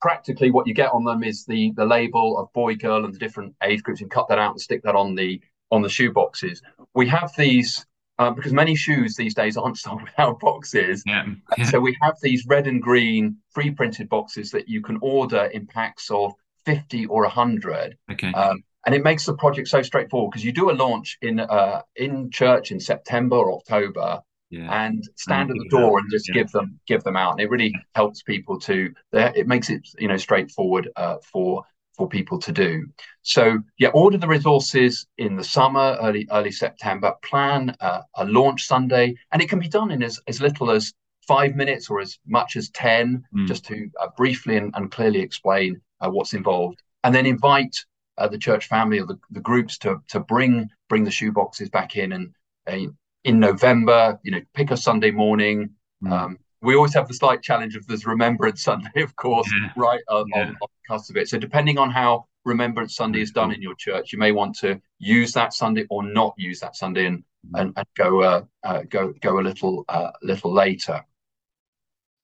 practically 0.00 0.50
what 0.50 0.66
you 0.66 0.74
get 0.74 0.92
on 0.92 1.04
them 1.04 1.22
is 1.22 1.44
the 1.46 1.72
the 1.76 1.84
label 1.84 2.38
of 2.38 2.52
boy 2.52 2.74
girl 2.74 3.04
and 3.04 3.14
the 3.14 3.18
different 3.18 3.54
age 3.62 3.82
groups 3.82 4.00
and 4.00 4.10
cut 4.10 4.26
that 4.28 4.38
out 4.38 4.52
and 4.52 4.60
stick 4.60 4.82
that 4.82 4.96
on 4.96 5.14
the 5.14 5.40
on 5.70 5.82
the 5.82 5.88
shoe 5.88 6.12
boxes 6.12 6.62
we 6.94 7.06
have 7.06 7.32
these 7.36 7.86
um, 8.18 8.34
because 8.34 8.52
many 8.52 8.74
shoes 8.74 9.14
these 9.14 9.34
days 9.34 9.56
aren't 9.56 9.78
sold 9.78 10.02
without 10.02 10.40
boxes 10.40 11.02
yeah. 11.06 11.24
yeah. 11.56 11.64
so 11.64 11.78
we 11.78 11.96
have 12.02 12.16
these 12.22 12.44
red 12.46 12.66
and 12.66 12.82
green 12.82 13.36
free 13.50 13.70
printed 13.70 14.08
boxes 14.08 14.50
that 14.50 14.68
you 14.68 14.80
can 14.82 14.98
order 15.00 15.44
in 15.44 15.66
packs 15.66 16.10
of 16.10 16.32
50 16.66 17.06
or 17.06 17.22
100 17.22 17.96
okay 18.12 18.32
um, 18.32 18.62
and 18.86 18.94
it 18.94 19.02
makes 19.02 19.26
the 19.26 19.34
project 19.34 19.68
so 19.68 19.82
straightforward 19.82 20.30
because 20.30 20.44
you 20.44 20.52
do 20.52 20.70
a 20.70 20.72
launch 20.72 21.18
in 21.20 21.40
uh, 21.40 21.82
in 21.96 22.30
church 22.30 22.70
in 22.70 22.80
September 22.80 23.36
or 23.36 23.54
October. 23.54 24.20
yeah. 24.48 24.86
and 24.86 25.02
stand 25.16 25.50
and 25.50 25.58
at 25.58 25.64
the 25.64 25.76
door 25.76 25.98
and 25.98 26.08
just 26.08 26.28
yeah. 26.28 26.34
give 26.34 26.50
them 26.52 26.78
give 26.86 27.02
them 27.02 27.16
out. 27.16 27.32
And 27.32 27.40
it 27.40 27.50
really 27.50 27.74
helps 27.96 28.22
people 28.22 28.58
to. 28.60 28.94
It 29.12 29.48
makes 29.48 29.70
it 29.70 29.82
you 29.98 30.06
know 30.06 30.16
straightforward 30.16 30.88
uh, 30.94 31.16
for 31.32 31.64
for 31.96 32.08
people 32.08 32.38
to 32.38 32.52
do. 32.52 32.86
So 33.22 33.58
yeah, 33.76 33.88
order 33.88 34.18
the 34.18 34.28
resources 34.28 35.06
in 35.18 35.34
the 35.34 35.44
summer, 35.44 35.96
early 36.00 36.28
early 36.30 36.52
September. 36.52 37.12
Plan 37.22 37.74
uh, 37.80 38.02
a 38.14 38.24
launch 38.24 38.66
Sunday, 38.66 39.16
and 39.32 39.42
it 39.42 39.48
can 39.48 39.58
be 39.58 39.68
done 39.68 39.90
in 39.90 40.02
as, 40.04 40.20
as 40.28 40.40
little 40.40 40.70
as 40.70 40.92
five 41.26 41.56
minutes 41.56 41.90
or 41.90 42.00
as 42.00 42.20
much 42.24 42.54
as 42.54 42.70
ten, 42.70 43.24
mm. 43.34 43.48
just 43.48 43.64
to 43.64 43.90
uh, 44.00 44.06
briefly 44.16 44.56
and, 44.58 44.72
and, 44.76 44.92
clearly 44.92 45.20
explain 45.20 45.80
uh, 46.00 46.10
what's 46.10 46.34
involved, 46.34 46.82
and 47.04 47.14
then 47.14 47.26
invite 47.26 47.76
uh, 48.18 48.28
the 48.28 48.38
church 48.38 48.68
family 48.68 49.00
or 49.00 49.06
the, 49.06 49.18
the 49.30 49.40
groups 49.40 49.78
to 49.78 50.02
to 50.08 50.20
bring 50.20 50.68
bring 50.88 51.04
the 51.04 51.10
shoe 51.10 51.32
boxes 51.32 51.68
back 51.68 51.96
in 51.96 52.12
and 52.12 52.34
uh, 52.66 52.90
in 53.24 53.40
November. 53.40 54.18
You 54.22 54.32
know, 54.32 54.40
pick 54.54 54.70
a 54.70 54.76
Sunday 54.76 55.10
morning. 55.10 55.70
Mm. 56.02 56.12
Um, 56.12 56.38
we 56.62 56.74
always 56.74 56.94
have 56.94 57.06
the 57.06 57.14
slight 57.14 57.42
challenge 57.42 57.76
of 57.76 57.86
there's 57.86 58.06
Remembrance 58.06 58.62
Sunday, 58.62 58.90
of 59.02 59.14
course, 59.16 59.48
yeah. 59.52 59.70
right 59.76 60.00
uh, 60.08 60.24
yeah. 60.28 60.42
on, 60.42 60.48
on 60.48 60.54
the 60.60 60.94
cusp 60.94 61.10
of 61.10 61.16
it. 61.16 61.28
So 61.28 61.38
depending 61.38 61.78
on 61.78 61.90
how 61.90 62.26
Remembrance 62.44 62.96
Sunday 62.96 63.20
is 63.20 63.30
done 63.30 63.52
in 63.52 63.60
your 63.60 63.74
church, 63.74 64.12
you 64.12 64.18
may 64.18 64.32
want 64.32 64.56
to 64.60 64.80
use 64.98 65.32
that 65.32 65.52
Sunday 65.52 65.84
or 65.90 66.02
not 66.02 66.34
use 66.38 66.60
that 66.60 66.76
Sunday 66.76 67.06
and 67.06 67.18
mm. 67.18 67.60
and, 67.60 67.72
and, 67.76 67.86
go 67.96 68.22
uh, 68.22 68.42
uh, 68.62 68.82
go 68.88 69.12
go 69.20 69.38
a 69.38 69.42
little 69.42 69.84
uh, 69.88 70.10
little 70.22 70.52
later. 70.52 71.04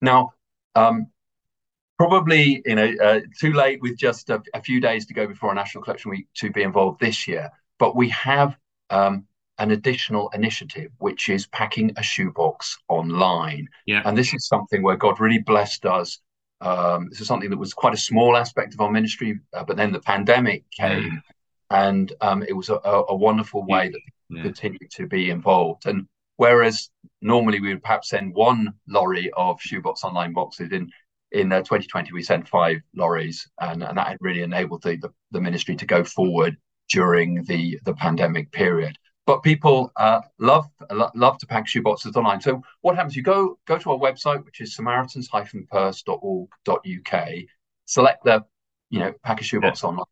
Now, 0.01 0.33
um, 0.75 1.07
probably 1.97 2.61
you 2.65 2.75
know 2.75 2.91
uh, 3.01 3.19
too 3.39 3.53
late 3.53 3.81
with 3.81 3.97
just 3.97 4.29
a, 4.29 4.41
a, 4.53 4.61
few 4.61 4.79
days 4.79 5.05
to 5.05 5.13
go 5.13 5.27
before 5.27 5.49
our 5.49 5.55
National 5.55 5.83
Collection 5.83 6.11
Week 6.11 6.27
to 6.35 6.51
be 6.51 6.63
involved 6.63 6.99
this 6.99 7.27
year, 7.27 7.51
but 7.79 7.95
we 7.95 8.09
have 8.09 8.57
um, 8.89 9.25
an 9.59 9.71
additional 9.71 10.29
initiative, 10.33 10.91
which 10.97 11.29
is 11.29 11.47
packing 11.47 11.91
a 11.97 12.03
shoebox 12.03 12.77
online. 12.89 13.67
Yeah. 13.85 14.01
And 14.05 14.17
this 14.17 14.33
is 14.33 14.47
something 14.47 14.81
where 14.81 14.97
God 14.97 15.19
really 15.19 15.39
blessed 15.39 15.85
us. 15.85 16.19
Um, 16.61 17.09
this 17.09 17.21
is 17.21 17.27
something 17.27 17.49
that 17.49 17.57
was 17.57 17.73
quite 17.73 17.93
a 17.93 17.97
small 17.97 18.37
aspect 18.37 18.73
of 18.73 18.81
our 18.81 18.91
ministry, 18.91 19.39
uh, 19.53 19.63
but 19.63 19.77
then 19.77 19.91
the 19.91 19.99
pandemic 19.99 20.63
came, 20.71 21.21
yeah. 21.71 21.87
and 21.87 22.13
um, 22.21 22.43
it 22.43 22.53
was 22.53 22.69
a, 22.69 22.75
a 22.83 23.15
wonderful 23.15 23.65
way 23.65 23.89
that 23.89 23.99
we 24.29 24.37
yeah. 24.37 24.43
continued 24.43 24.89
to 24.91 25.05
be 25.07 25.29
involved. 25.29 25.85
And 25.85 26.07
whereas 26.37 26.89
normally 27.21 27.59
we 27.59 27.69
would 27.69 27.83
perhaps 27.83 28.09
send 28.09 28.33
one 28.33 28.73
lorry 28.87 29.29
of 29.35 29.61
shoebox 29.61 30.03
online 30.03 30.33
boxes 30.33 30.71
in 30.71 30.89
in 31.33 31.51
uh, 31.51 31.59
2020 31.59 32.13
we 32.13 32.23
sent 32.23 32.47
five 32.47 32.77
lorries 32.95 33.47
and, 33.59 33.83
and 33.83 33.97
that 33.97 34.17
really 34.21 34.41
enabled 34.41 34.81
the, 34.83 34.95
the, 34.97 35.09
the 35.31 35.41
ministry 35.41 35.75
to 35.75 35.85
go 35.85 36.03
forward 36.03 36.55
during 36.89 37.43
the 37.45 37.79
the 37.85 37.93
pandemic 37.93 38.51
period 38.51 38.97
but 39.25 39.41
people 39.41 39.91
uh, 39.95 40.19
love 40.39 40.67
love 41.15 41.37
to 41.37 41.47
pack 41.47 41.65
shoeboxes 41.67 42.17
online. 42.17 42.41
So 42.41 42.61
what 42.81 42.95
happens? 42.95 43.15
You 43.15 43.23
go 43.23 43.57
go 43.65 43.77
to 43.77 43.91
our 43.91 43.97
website, 43.97 44.43
which 44.43 44.59
is 44.59 44.75
samaritans-purse.org.uk. 44.75 47.27
Select 47.85 48.25
the 48.25 48.43
you 48.89 48.99
know 48.99 49.13
pack 49.23 49.39
a 49.41 49.43
shoebox 49.43 49.83
yeah. 49.83 49.89
online. 49.89 50.05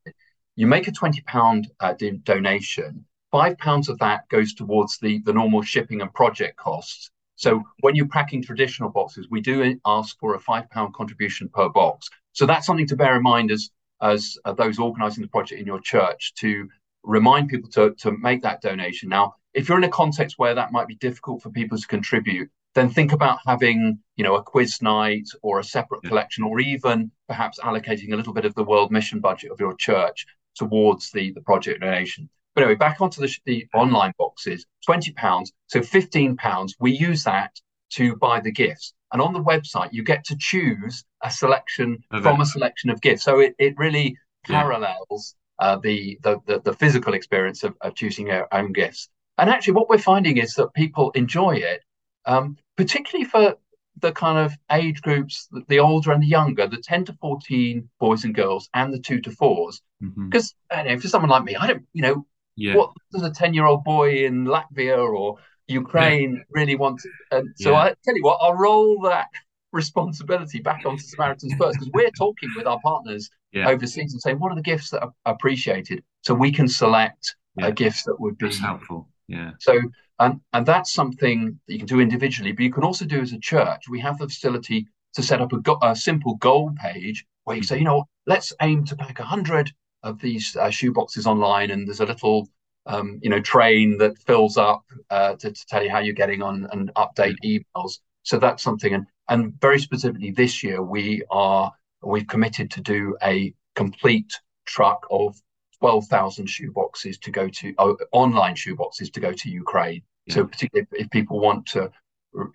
You 0.55 0.67
make 0.67 0.87
a 0.87 0.91
twenty 0.91 1.21
pound 1.21 1.71
uh, 1.79 1.93
donation. 2.23 3.05
Five 3.31 3.57
pounds 3.57 3.89
of 3.89 3.97
that 3.99 4.27
goes 4.29 4.53
towards 4.53 4.97
the 4.99 5.21
the 5.25 5.33
normal 5.33 5.61
shipping 5.61 6.01
and 6.01 6.13
project 6.13 6.57
costs. 6.57 7.11
So 7.41 7.63
when 7.79 7.95
you're 7.95 8.07
packing 8.07 8.43
traditional 8.43 8.91
boxes, 8.91 9.27
we 9.31 9.41
do 9.41 9.75
ask 9.83 10.17
for 10.19 10.35
a 10.35 10.39
five 10.39 10.69
pound 10.69 10.93
contribution 10.93 11.49
per 11.49 11.69
box. 11.69 12.07
So 12.33 12.45
that's 12.45 12.67
something 12.67 12.85
to 12.87 12.95
bear 12.95 13.15
in 13.15 13.23
mind 13.23 13.49
as 13.49 13.71
as 13.99 14.37
uh, 14.45 14.53
those 14.53 14.77
organising 14.77 15.23
the 15.23 15.27
project 15.27 15.59
in 15.59 15.65
your 15.65 15.79
church 15.79 16.33
to 16.35 16.67
remind 17.03 17.49
people 17.49 17.69
to, 17.71 17.95
to 17.95 18.11
make 18.11 18.43
that 18.43 18.61
donation. 18.61 19.09
Now, 19.09 19.35
if 19.53 19.67
you're 19.67 19.77
in 19.77 19.83
a 19.83 19.89
context 19.89 20.37
where 20.37 20.55
that 20.55 20.71
might 20.71 20.87
be 20.87 20.95
difficult 20.95 21.41
for 21.41 21.49
people 21.49 21.77
to 21.77 21.87
contribute, 21.87 22.49
then 22.75 22.89
think 22.89 23.11
about 23.11 23.39
having, 23.45 23.99
you 24.15 24.23
know, 24.23 24.35
a 24.35 24.43
quiz 24.43 24.81
night 24.81 25.27
or 25.41 25.59
a 25.59 25.63
separate 25.63 26.03
collection, 26.03 26.43
or 26.43 26.59
even 26.59 27.11
perhaps 27.27 27.59
allocating 27.59 28.13
a 28.13 28.15
little 28.15 28.33
bit 28.33 28.45
of 28.45 28.55
the 28.55 28.63
world 28.63 28.91
mission 28.91 29.19
budget 29.19 29.51
of 29.51 29.59
your 29.59 29.75
church 29.75 30.25
towards 30.55 31.11
the, 31.11 31.31
the 31.31 31.41
project 31.41 31.81
donation. 31.81 32.29
But 32.53 32.63
anyway, 32.63 32.75
back 32.75 33.01
onto 33.01 33.21
the, 33.21 33.33
the 33.45 33.67
online 33.73 34.13
boxes, 34.17 34.65
£20. 34.87 35.47
So 35.67 35.79
£15, 35.79 36.69
we 36.79 36.91
use 36.91 37.23
that 37.23 37.51
to 37.91 38.15
buy 38.17 38.39
the 38.41 38.51
gifts. 38.51 38.93
And 39.13 39.21
on 39.21 39.33
the 39.33 39.43
website, 39.43 39.89
you 39.91 40.03
get 40.03 40.23
to 40.25 40.35
choose 40.37 41.03
a 41.21 41.29
selection 41.29 42.03
okay. 42.13 42.21
from 42.21 42.41
a 42.41 42.45
selection 42.45 42.89
of 42.89 43.01
gifts. 43.01 43.23
So 43.23 43.39
it, 43.39 43.55
it 43.59 43.75
really 43.77 44.17
parallels 44.45 45.35
uh, 45.59 45.77
the, 45.77 46.17
the, 46.23 46.39
the 46.47 46.59
the 46.61 46.73
physical 46.73 47.13
experience 47.13 47.63
of, 47.63 47.75
of 47.81 47.93
choosing 47.95 48.27
your 48.27 48.47
own 48.51 48.73
gifts. 48.73 49.09
And 49.37 49.49
actually, 49.49 49.73
what 49.73 49.89
we're 49.89 49.97
finding 49.97 50.37
is 50.37 50.53
that 50.55 50.73
people 50.73 51.11
enjoy 51.11 51.55
it, 51.55 51.83
um, 52.25 52.57
particularly 52.77 53.25
for 53.25 53.55
the 53.99 54.11
kind 54.11 54.39
of 54.39 54.53
age 54.71 55.01
groups, 55.01 55.47
the 55.67 55.79
older 55.79 56.11
and 56.11 56.23
the 56.23 56.27
younger, 56.27 56.65
the 56.65 56.77
10 56.77 57.05
to 57.05 57.13
14 57.13 57.87
boys 57.99 58.23
and 58.23 58.33
girls, 58.33 58.69
and 58.73 58.93
the 58.93 58.99
two 58.99 59.21
to 59.21 59.31
fours. 59.31 59.81
Because 59.99 60.55
mm-hmm. 60.71 60.99
for 60.99 61.07
someone 61.07 61.29
like 61.29 61.43
me, 61.43 61.55
I 61.55 61.67
don't, 61.67 61.85
you 61.93 62.01
know, 62.01 62.25
yeah. 62.55 62.75
what 62.75 62.91
does 63.11 63.23
a 63.23 63.31
10 63.31 63.53
year 63.53 63.65
old 63.65 63.83
boy 63.83 64.25
in 64.25 64.45
Latvia 64.45 64.97
or 64.97 65.37
Ukraine 65.67 66.35
yeah. 66.35 66.43
really 66.49 66.75
want? 66.75 66.99
To, 66.99 67.09
and 67.31 67.49
so 67.57 67.71
yeah. 67.71 67.77
I 67.77 67.95
tell 68.03 68.15
you 68.15 68.23
what, 68.23 68.39
I'll 68.41 68.55
roll 68.55 68.99
that 69.01 69.27
responsibility 69.71 70.59
back 70.59 70.85
onto 70.85 71.03
Samaritan's 71.03 71.55
Purse 71.55 71.75
because 71.75 71.89
we're 71.93 72.11
talking 72.11 72.49
with 72.55 72.67
our 72.67 72.79
partners 72.83 73.29
yeah. 73.51 73.69
overseas 73.69 74.13
and 74.13 74.21
saying 74.21 74.39
what 74.39 74.51
are 74.51 74.55
the 74.55 74.61
gifts 74.61 74.89
that 74.91 75.01
are 75.01 75.13
appreciated, 75.25 76.03
so 76.21 76.33
we 76.33 76.51
can 76.51 76.67
select 76.67 77.35
yeah. 77.55 77.67
a 77.67 77.71
gift 77.71 78.05
that 78.05 78.19
would 78.19 78.37
be 78.37 78.47
that's 78.47 78.59
helpful. 78.59 79.07
Yeah. 79.27 79.51
So 79.59 79.79
and 80.19 80.39
and 80.53 80.65
that's 80.65 80.93
something 80.93 81.59
that 81.67 81.73
you 81.73 81.79
can 81.79 81.87
do 81.87 81.99
individually, 81.99 82.51
but 82.51 82.63
you 82.63 82.71
can 82.71 82.83
also 82.83 83.05
do 83.05 83.21
as 83.21 83.33
a 83.33 83.39
church. 83.39 83.83
We 83.89 83.99
have 84.01 84.17
the 84.17 84.27
facility 84.27 84.87
to 85.15 85.23
set 85.23 85.41
up 85.41 85.51
a, 85.51 85.59
go- 85.59 85.79
a 85.81 85.95
simple 85.95 86.35
goal 86.35 86.71
page 86.81 87.25
where 87.43 87.55
you 87.55 87.63
hmm. 87.63 87.65
say, 87.65 87.77
you 87.79 87.83
know, 87.83 88.05
let's 88.27 88.53
aim 88.61 88.85
to 88.85 88.95
pack 88.95 89.19
a 89.19 89.23
hundred 89.23 89.73
of 90.03 90.19
these 90.19 90.55
uh, 90.55 90.69
shoe 90.69 90.91
boxes 90.91 91.27
online, 91.27 91.71
and 91.71 91.87
there's 91.87 91.99
a 91.99 92.05
little 92.05 92.47
um, 92.85 93.19
you 93.21 93.29
know 93.29 93.39
train 93.39 93.97
that 93.99 94.17
fills 94.17 94.57
up 94.57 94.83
uh, 95.09 95.35
to, 95.35 95.51
to, 95.51 95.65
tell 95.67 95.83
you 95.83 95.89
how 95.89 95.99
you're 95.99 96.13
getting 96.13 96.41
on 96.41 96.67
and 96.71 96.91
update 96.95 97.35
emails. 97.43 97.99
So 98.23 98.39
that's 98.39 98.63
something, 98.63 98.93
and 98.93 99.05
and 99.29 99.53
very 99.61 99.79
specifically 99.79 100.31
this 100.31 100.63
year 100.63 100.81
we 100.81 101.23
are 101.29 101.71
we've 102.03 102.27
committed 102.27 102.71
to 102.71 102.81
do 102.81 103.15
a 103.23 103.53
complete 103.75 104.33
truck 104.65 105.05
of 105.11 105.39
12,000 105.79 106.47
shoeboxes 106.47 107.19
to 107.21 107.31
go 107.31 107.47
to 107.49 107.73
uh, 107.77 107.93
online 108.11 108.55
shoeboxes 108.55 109.11
to 109.13 109.19
go 109.19 109.31
to 109.31 109.49
Ukraine. 109.49 110.01
Yeah. 110.25 110.35
So 110.35 110.45
particularly 110.45 110.87
if, 110.91 111.05
if, 111.05 111.11
people 111.11 111.39
want 111.39 111.65
to, 111.67 111.91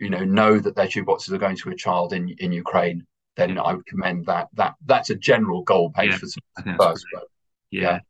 you 0.00 0.10
know, 0.10 0.24
know 0.24 0.58
that 0.58 0.76
their 0.76 0.86
shoeboxes 0.86 1.32
are 1.32 1.38
going 1.38 1.56
to 1.56 1.70
a 1.70 1.76
child 1.76 2.12
in 2.12 2.28
in 2.38 2.52
Ukraine, 2.52 3.04
then. 3.36 3.58
I 3.58 3.74
would 3.74 3.86
commend 3.86 4.26
that. 4.26 4.48
That 4.54 4.74
that's 4.86 5.10
a 5.10 5.14
general 5.14 5.62
goal 5.62 5.90
page 5.90 6.12
yeah. 6.12 6.18
for 6.18 6.76
first. 6.78 7.04
But, 7.12 7.24
yeah 7.70 8.00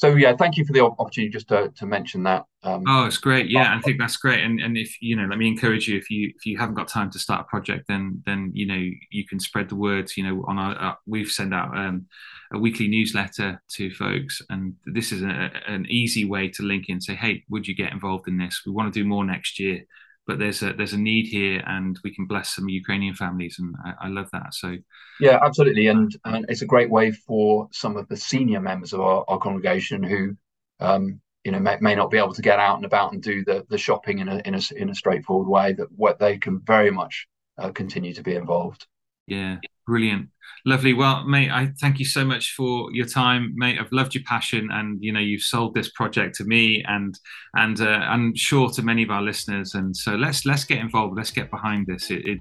so 0.00 0.16
yeah, 0.16 0.34
thank 0.34 0.56
you 0.56 0.64
for 0.64 0.72
the 0.72 0.82
opportunity 0.82 1.30
just 1.30 1.48
to, 1.48 1.70
to 1.76 1.84
mention 1.84 2.22
that. 2.22 2.46
Um, 2.62 2.84
oh, 2.88 3.04
it's 3.04 3.18
great. 3.18 3.50
Yeah, 3.50 3.76
I 3.76 3.82
think 3.82 3.98
that's 3.98 4.16
great. 4.16 4.42
And 4.42 4.58
and 4.58 4.78
if 4.78 4.96
you 5.02 5.14
know, 5.14 5.26
let 5.26 5.36
me 5.36 5.46
encourage 5.46 5.88
you. 5.88 5.98
If 5.98 6.10
you 6.10 6.32
if 6.34 6.46
you 6.46 6.56
haven't 6.56 6.76
got 6.76 6.88
time 6.88 7.10
to 7.10 7.18
start 7.18 7.42
a 7.42 7.44
project, 7.44 7.86
then 7.86 8.22
then 8.24 8.50
you 8.54 8.66
know 8.66 8.82
you 9.10 9.26
can 9.26 9.38
spread 9.38 9.68
the 9.68 9.76
words. 9.76 10.16
You 10.16 10.24
know, 10.24 10.44
on 10.48 10.58
our, 10.58 10.74
our 10.76 10.98
we've 11.06 11.28
sent 11.28 11.52
out 11.52 11.76
um, 11.76 12.06
a 12.50 12.58
weekly 12.58 12.88
newsletter 12.88 13.62
to 13.72 13.90
folks, 13.90 14.40
and 14.48 14.74
this 14.86 15.12
is 15.12 15.22
a, 15.22 15.50
an 15.66 15.84
easy 15.90 16.24
way 16.24 16.48
to 16.48 16.62
link 16.62 16.86
in. 16.88 17.02
Say, 17.02 17.14
hey, 17.14 17.44
would 17.50 17.68
you 17.68 17.74
get 17.74 17.92
involved 17.92 18.26
in 18.26 18.38
this? 18.38 18.62
We 18.64 18.72
want 18.72 18.90
to 18.90 18.98
do 18.98 19.06
more 19.06 19.26
next 19.26 19.60
year 19.60 19.84
but 20.30 20.38
there's 20.38 20.62
a 20.62 20.72
there's 20.72 20.92
a 20.92 20.98
need 20.98 21.26
here, 21.26 21.60
and 21.66 21.98
we 22.04 22.14
can 22.14 22.24
bless 22.24 22.54
some 22.54 22.68
Ukrainian 22.68 23.16
families, 23.16 23.56
and 23.58 23.74
I, 23.84 24.06
I 24.06 24.08
love 24.08 24.28
that. 24.32 24.54
So, 24.54 24.76
yeah, 25.18 25.40
absolutely, 25.42 25.88
and 25.88 26.16
and 26.24 26.46
it's 26.48 26.62
a 26.62 26.66
great 26.66 26.88
way 26.88 27.10
for 27.10 27.66
some 27.72 27.96
of 27.96 28.06
the 28.06 28.16
senior 28.16 28.60
members 28.60 28.92
of 28.92 29.00
our, 29.00 29.24
our 29.26 29.40
congregation 29.40 30.04
who, 30.04 30.36
um, 30.78 31.20
you 31.42 31.50
know, 31.50 31.58
may, 31.58 31.78
may 31.80 31.96
not 31.96 32.12
be 32.12 32.18
able 32.18 32.34
to 32.34 32.42
get 32.42 32.60
out 32.60 32.76
and 32.76 32.84
about 32.84 33.12
and 33.12 33.20
do 33.20 33.44
the 33.44 33.66
the 33.70 33.76
shopping 33.76 34.20
in 34.20 34.28
a 34.28 34.40
in 34.44 34.54
a 34.54 34.60
in 34.76 34.90
a 34.90 34.94
straightforward 34.94 35.48
way. 35.48 35.72
That 35.72 35.88
what 35.96 36.20
they 36.20 36.38
can 36.38 36.60
very 36.60 36.92
much 36.92 37.26
uh, 37.58 37.72
continue 37.72 38.14
to 38.14 38.22
be 38.22 38.36
involved. 38.36 38.86
Yeah, 39.26 39.56
brilliant. 39.84 40.28
Lovely. 40.66 40.92
Well, 40.92 41.24
mate, 41.24 41.50
I 41.50 41.72
thank 41.80 41.98
you 41.98 42.04
so 42.04 42.24
much 42.24 42.52
for 42.54 42.92
your 42.92 43.06
time, 43.06 43.52
mate. 43.56 43.78
I've 43.80 43.92
loved 43.92 44.14
your 44.14 44.24
passion, 44.24 44.68
and 44.70 45.02
you 45.02 45.12
know 45.12 45.20
you've 45.20 45.42
sold 45.42 45.74
this 45.74 45.90
project 45.90 46.36
to 46.36 46.44
me, 46.44 46.84
and 46.86 47.18
and 47.54 47.80
uh, 47.80 47.84
I'm 47.84 48.34
sure 48.34 48.68
to 48.70 48.82
many 48.82 49.02
of 49.02 49.10
our 49.10 49.22
listeners. 49.22 49.74
And 49.74 49.96
so 49.96 50.16
let's 50.16 50.44
let's 50.44 50.64
get 50.64 50.78
involved. 50.78 51.16
Let's 51.16 51.30
get 51.30 51.50
behind 51.50 51.86
this. 51.86 52.10
It, 52.10 52.26
it 52.26 52.40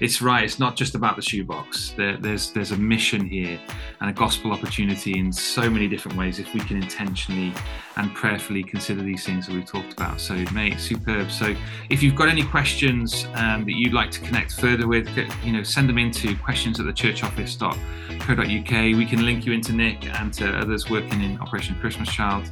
it's 0.00 0.22
right. 0.22 0.44
It's 0.44 0.58
not 0.58 0.76
just 0.76 0.94
about 0.94 1.16
the 1.16 1.22
shoebox. 1.22 1.92
There, 1.96 2.16
there's 2.16 2.52
there's 2.52 2.72
a 2.72 2.76
mission 2.76 3.26
here 3.26 3.60
and 4.00 4.08
a 4.08 4.14
gospel 4.14 4.52
opportunity 4.52 5.18
in 5.18 5.30
so 5.30 5.68
many 5.68 5.88
different 5.88 6.16
ways. 6.16 6.38
If 6.38 6.54
we 6.54 6.60
can 6.60 6.78
intentionally 6.78 7.52
and 7.98 8.14
prayerfully 8.14 8.62
consider 8.62 9.02
these 9.02 9.26
things 9.26 9.46
that 9.46 9.54
we've 9.54 9.66
talked 9.66 9.92
about. 9.92 10.20
So, 10.20 10.34
mate, 10.54 10.80
superb. 10.80 11.30
So, 11.30 11.54
if 11.90 12.02
you've 12.02 12.14
got 12.14 12.28
any 12.28 12.44
questions 12.44 13.26
um, 13.34 13.64
that 13.64 13.74
you'd 13.74 13.92
like 13.92 14.10
to 14.12 14.20
connect 14.20 14.52
further 14.52 14.86
with, 14.86 15.08
you 15.44 15.52
know, 15.52 15.64
send 15.64 15.88
them 15.88 15.98
into 15.98 16.36
questions 16.36 16.78
at 16.80 16.86
the 16.86 16.92
church 16.92 17.24
office 17.24 17.37
uk. 17.40 18.70
We 18.70 19.06
can 19.06 19.24
link 19.24 19.46
you 19.46 19.52
into 19.52 19.72
Nick 19.72 20.06
and 20.18 20.32
to 20.34 20.56
others 20.58 20.90
working 20.90 21.22
in 21.22 21.38
Operation 21.40 21.76
Christmas 21.80 22.08
Child. 22.08 22.50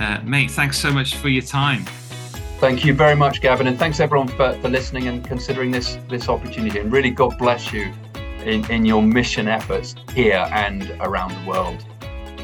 Uh, 0.00 0.20
mate, 0.24 0.50
thanks 0.50 0.78
so 0.78 0.92
much 0.92 1.16
for 1.16 1.28
your 1.28 1.42
time. 1.42 1.84
Thank 2.58 2.84
you 2.84 2.94
very 2.94 3.14
much, 3.14 3.42
Gavin, 3.42 3.66
and 3.66 3.78
thanks 3.78 4.00
everyone 4.00 4.28
for, 4.28 4.52
for 4.60 4.68
listening 4.70 5.08
and 5.08 5.22
considering 5.22 5.70
this 5.70 5.98
this 6.08 6.28
opportunity. 6.28 6.78
And 6.78 6.90
really, 6.90 7.10
God 7.10 7.36
bless 7.38 7.72
you 7.72 7.92
in, 8.44 8.64
in 8.70 8.86
your 8.86 9.02
mission 9.02 9.46
efforts 9.48 9.94
here 10.14 10.46
and 10.52 10.90
around 11.00 11.34
the 11.34 11.50
world. 11.50 11.84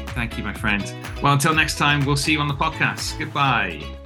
Thank 0.09 0.37
you, 0.37 0.43
my 0.43 0.53
friend. 0.53 0.83
Well, 1.23 1.33
until 1.33 1.55
next 1.55 1.77
time, 1.77 2.05
we'll 2.05 2.15
see 2.15 2.33
you 2.33 2.39
on 2.39 2.47
the 2.47 2.53
podcast. 2.53 3.17
Goodbye. 3.17 4.02